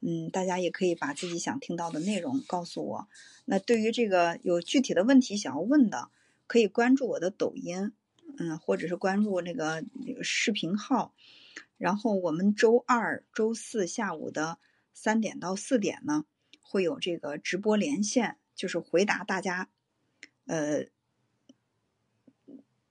[0.00, 3.08] 嗯，大家也可以把自己想听到的内容告诉我。
[3.44, 6.08] 那对于这个有具体的问题想要问的，
[6.46, 7.92] 可以关注我的抖音，
[8.38, 9.84] 嗯，或者是关注那个
[10.22, 11.14] 视频号。
[11.76, 14.58] 然后我们周二、周四下午的
[14.94, 16.24] 三点到四点呢，
[16.62, 19.68] 会有这个直播连线，就是回答大家，
[20.46, 20.86] 呃，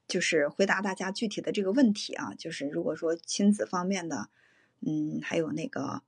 [0.08, 2.34] 就是回答大家具体的这个问题啊。
[2.34, 4.30] 就是如果说亲子方面的，
[4.80, 6.04] 嗯，还有那个。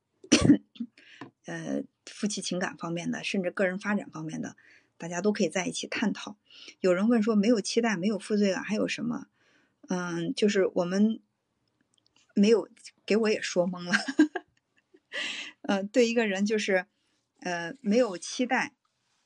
[1.45, 4.55] 呃，夫妻情感方面的，甚至个人发展方面的，
[4.97, 6.37] 大家都可以在一起探讨。
[6.79, 9.27] 有人问说，没有期待，没有负罪感，还有什么？
[9.89, 11.19] 嗯，就是我们
[12.33, 12.69] 没有，
[13.05, 13.93] 给我也说懵了。
[15.63, 16.85] 嗯， 对一个人就是，
[17.41, 18.73] 呃，没有期待，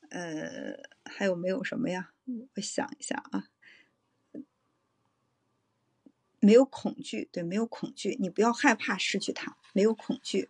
[0.10, 2.14] 呃，还有没有什么呀？
[2.56, 3.48] 我想一下啊，
[6.40, 10.50] 没有恐惧，对，没有恐惧，你不要害怕失去他，没有恐惧。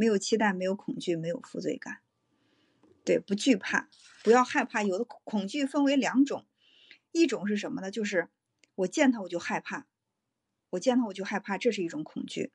[0.00, 1.98] 没有期待，没有恐惧，没有负罪感，
[3.04, 3.88] 对，不惧怕，
[4.22, 4.84] 不要害怕。
[4.84, 6.46] 有的恐惧分为两种，
[7.10, 7.90] 一种是什么呢？
[7.90, 8.28] 就是
[8.76, 9.88] 我见他我就害怕，
[10.70, 12.52] 我见他我就害怕，这是一种恐惧。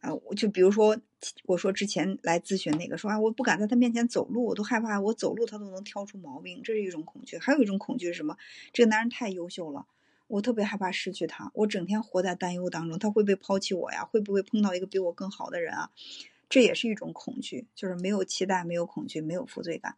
[0.00, 0.96] 啊，我就比如说，
[1.44, 7.38] 我说之前来咨询那个说啊，我不敢在他面前走路，我都害怕，我走路他都能挑出毛病，这是一种恐惧。
[7.38, 8.36] 还有一种恐惧是什么？
[8.72, 9.86] 这个男人太优秀了，
[10.26, 14.04] 我特别害怕失去他，我整天活在担忧当中，他会不会抛弃我呀？
[14.04, 15.90] 会不会碰到一个比我更好的人啊？
[16.48, 19.96] 这也是一种恐惧，就是没有期待，没有恐惧，没有负罪感，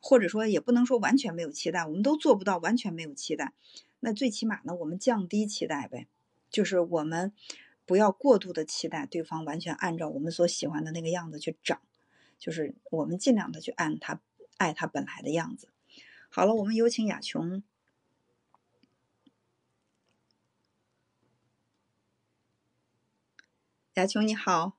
[0.00, 3.52] 或者说也不能说完全没有期待，我们都做不到完全没有期待。
[3.98, 6.06] 那最起码呢，我们降低期待呗，
[6.50, 7.32] 就是我们
[7.84, 11.80] 不要过度的期待对方完全按照我们所喜欢的那个样子去长，
[12.38, 14.20] 就是我们尽量的去按他
[14.56, 15.68] 爱他本来的样子。
[16.30, 17.62] 好了，我们有请雅琼。
[23.94, 24.78] 雅琼你好。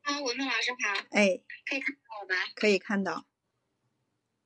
[0.00, 1.06] 啊，文文老师好！
[1.10, 2.34] 哎，可以看到我吧？
[2.56, 3.26] 可以看到。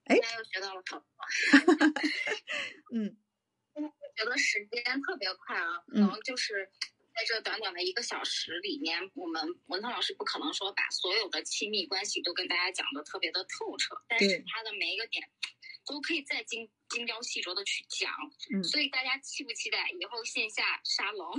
[0.05, 1.07] 哎，又学到了好多。
[2.93, 3.17] 嗯，
[3.73, 3.81] 我
[4.15, 6.71] 觉得时间特别快啊，可能就是
[7.15, 15.23] 在这短短的一个小时里面，我们文涛老师不可能说把所有的亲密关系都跟大家讲的特别的透彻，但是他的每一个点
[15.87, 18.11] 都可以再精精雕细琢的去讲。
[18.53, 21.31] 嗯，所以大家期不期待以后线下沙龙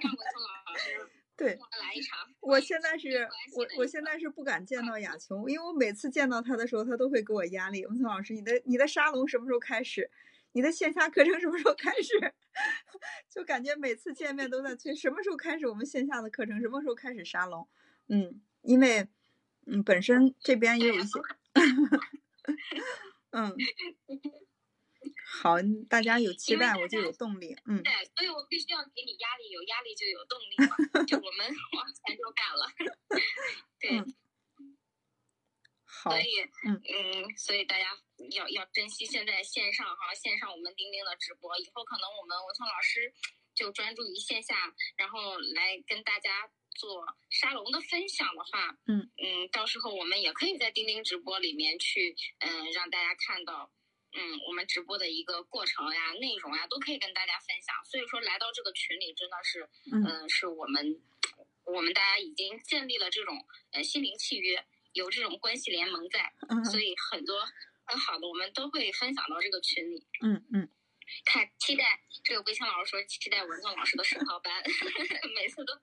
[0.00, 0.40] 让文涛
[0.72, 1.10] 老师？
[1.36, 2.32] 对，来一场。
[2.40, 7.84] 我现在是我，我现在是不敢见到雅琼，因为我每次见到他的时候，他都会给我压力。
[7.86, 10.08] 文聪老师，你的你的沙龙什么时候开始？
[10.52, 12.34] 你的线下课程什么时候开始？
[13.30, 16.60] 就感觉每次见面都在催，什么时候开始我们线下的课程？
[16.60, 17.68] 什么时候开始沙龙？
[18.08, 19.08] 嗯，因为
[19.66, 21.20] 嗯，本身这边也有一些，
[23.30, 23.54] 嗯。
[25.42, 25.54] 好，
[25.88, 27.56] 大家有期待，我就有动力。
[27.64, 30.76] 嗯，对，所以我必须要给你压力，有压力就有动力嘛，
[31.06, 31.46] 就我们
[31.76, 32.68] 往前就干了。
[33.78, 34.04] 对，
[36.02, 37.84] 好，所以，嗯嗯，所以大家
[38.32, 43.12] 要要珍惜现在线上哈，线上我们钉钉的直播，以后可能我们文聪老师
[43.54, 53.70] 就专注于线下，然后来跟大家做沙龙的分享的话，嗯嗯，到时候我们也可以在钉钉直播里面去，嗯，让大家看到。
[54.12, 57.72] 嗯，我们直播的一个过程呀、内容呀，都可以跟大家分享。
[57.84, 61.00] 所以说，来到这个群里，真的是，嗯，是我们，
[61.62, 66.32] 我们大家已经建立了这种呃心灵契约，有这种关系联盟在，
[66.70, 67.40] 所以很多
[67.84, 70.06] 很好的，我们都会分享到这个群里。
[70.22, 70.68] 嗯嗯。
[71.24, 74.62] 看，期待这个桂清老师说期待文总老师的实操班，
[75.34, 75.74] 每次都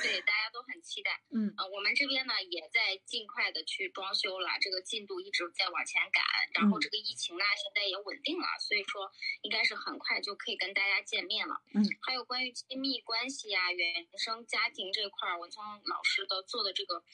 [0.00, 1.20] 对大家都很期待。
[1.28, 6.24] 嗯，呃，我们这边呢也在尽快的去装修了，这个进度一直在往前赶。
[6.54, 9.12] 然后这个疫情呢现在也稳定了，所以说
[9.42, 11.60] 应该是很快就可以跟大家见面了。
[11.74, 17.04] 嗯，还有关于亲密关系呀、原生家庭这块，文聪老师的做的这个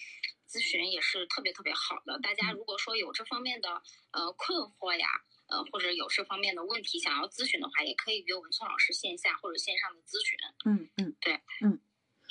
[0.49, 2.19] 咨询也是特别特别好的。
[2.21, 3.83] 大家如果说有这方面的
[4.13, 5.07] 呃困惑呀。
[5.49, 10.37] 呃，或者有这方面的问题想要咨询的话，也可以约文聪老师线下或者线上的咨询。
[10.65, 11.81] 嗯嗯，对，嗯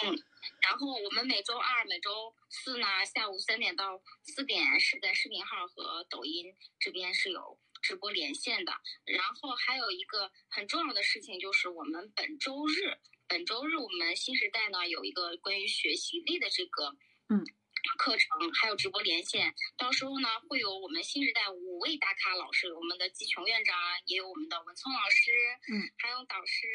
[0.04, 0.22] 嗯。
[0.62, 8.74] 然后我们每周二、每周四呢，下午三点到四点是在视频号和抖音这边是有直播连线的。
[9.06, 12.98] 然后还有一个很重要的事情就是，我们本周日，
[13.30, 16.98] 本周日我们新时代呢有一个关于学习力的这个，
[17.30, 17.46] 嗯。
[17.98, 23.76] 课程还有直播连线，到时候呢会有我们新时代五位大咖老师，我们的季琼院长，
[24.06, 25.32] 也有我们的文聪老师，
[25.72, 26.68] 嗯，还有导师，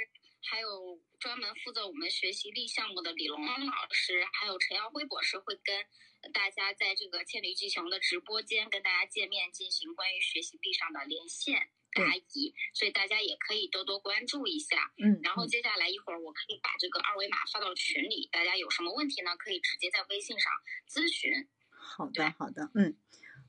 [0.43, 5.87] 还有专门负责我们学习力项目的李龙老师，还有陈耀辉博士会跟
[6.33, 11.71] 大家在这个千里季琼的直播间跟大家见面，进行关于学习力上的连线。
[11.93, 14.93] 答疑，所以大家也可以多多关注一下。
[14.99, 20.53] 嗯，然后接下来一会儿我可以把这个二维码发到群里，大家有什么问题呢，可以直接在微信上
[20.89, 21.49] 咨询。
[21.71, 22.97] 好的，好的，嗯，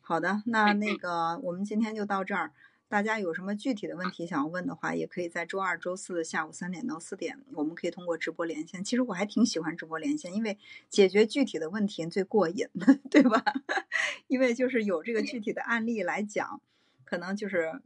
[0.02, 2.54] 好的，那那个我们今天就到这儿。
[2.88, 8.84] 大家有什么具体的问题想要问的话，也可以在周二、周四下午三点到四点，我们可以通过直播连线。
[8.84, 10.58] 其实我还挺喜欢直播连线，因为
[10.90, 12.68] 解决具体的问题最过瘾，
[13.10, 13.42] 对吧？
[14.28, 16.62] 因为就是有这个具体的案例来讲，
[17.06, 17.82] 可能就是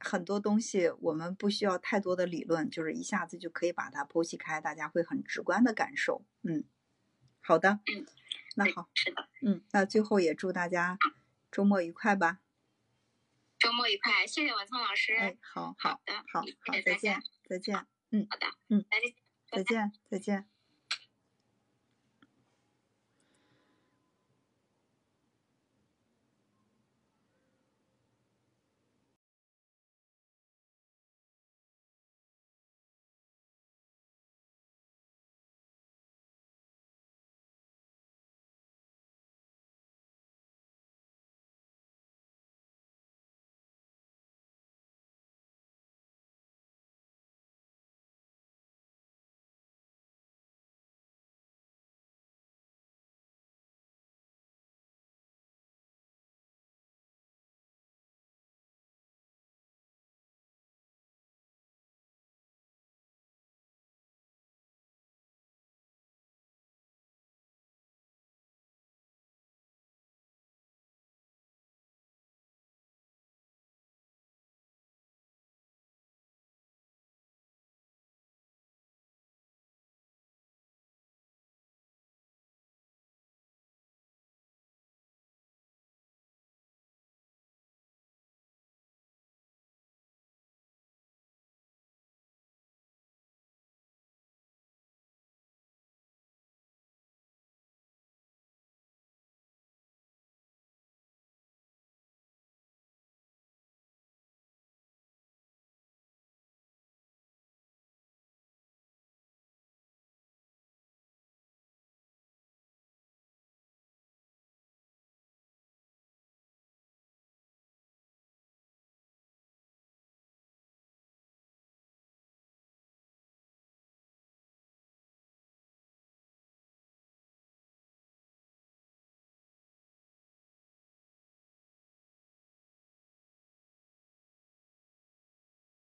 [0.00, 6.24] 很多东西我们不需要太多的理论，就是一下子就可以把它剖析开，大家会很直观的感受。
[6.42, 6.64] 嗯，
[7.40, 8.06] 好的，嗯，
[8.56, 10.98] 那好，是的，嗯，那最后也祝大家
[11.52, 12.40] 周末愉快吧。
[13.58, 15.14] 周末愉快，谢谢文聪老师。
[15.14, 16.46] 哎，好好的，好好，
[16.84, 19.14] 再见，再见，嗯好的，嗯，再见，
[19.50, 20.49] 再见，再见。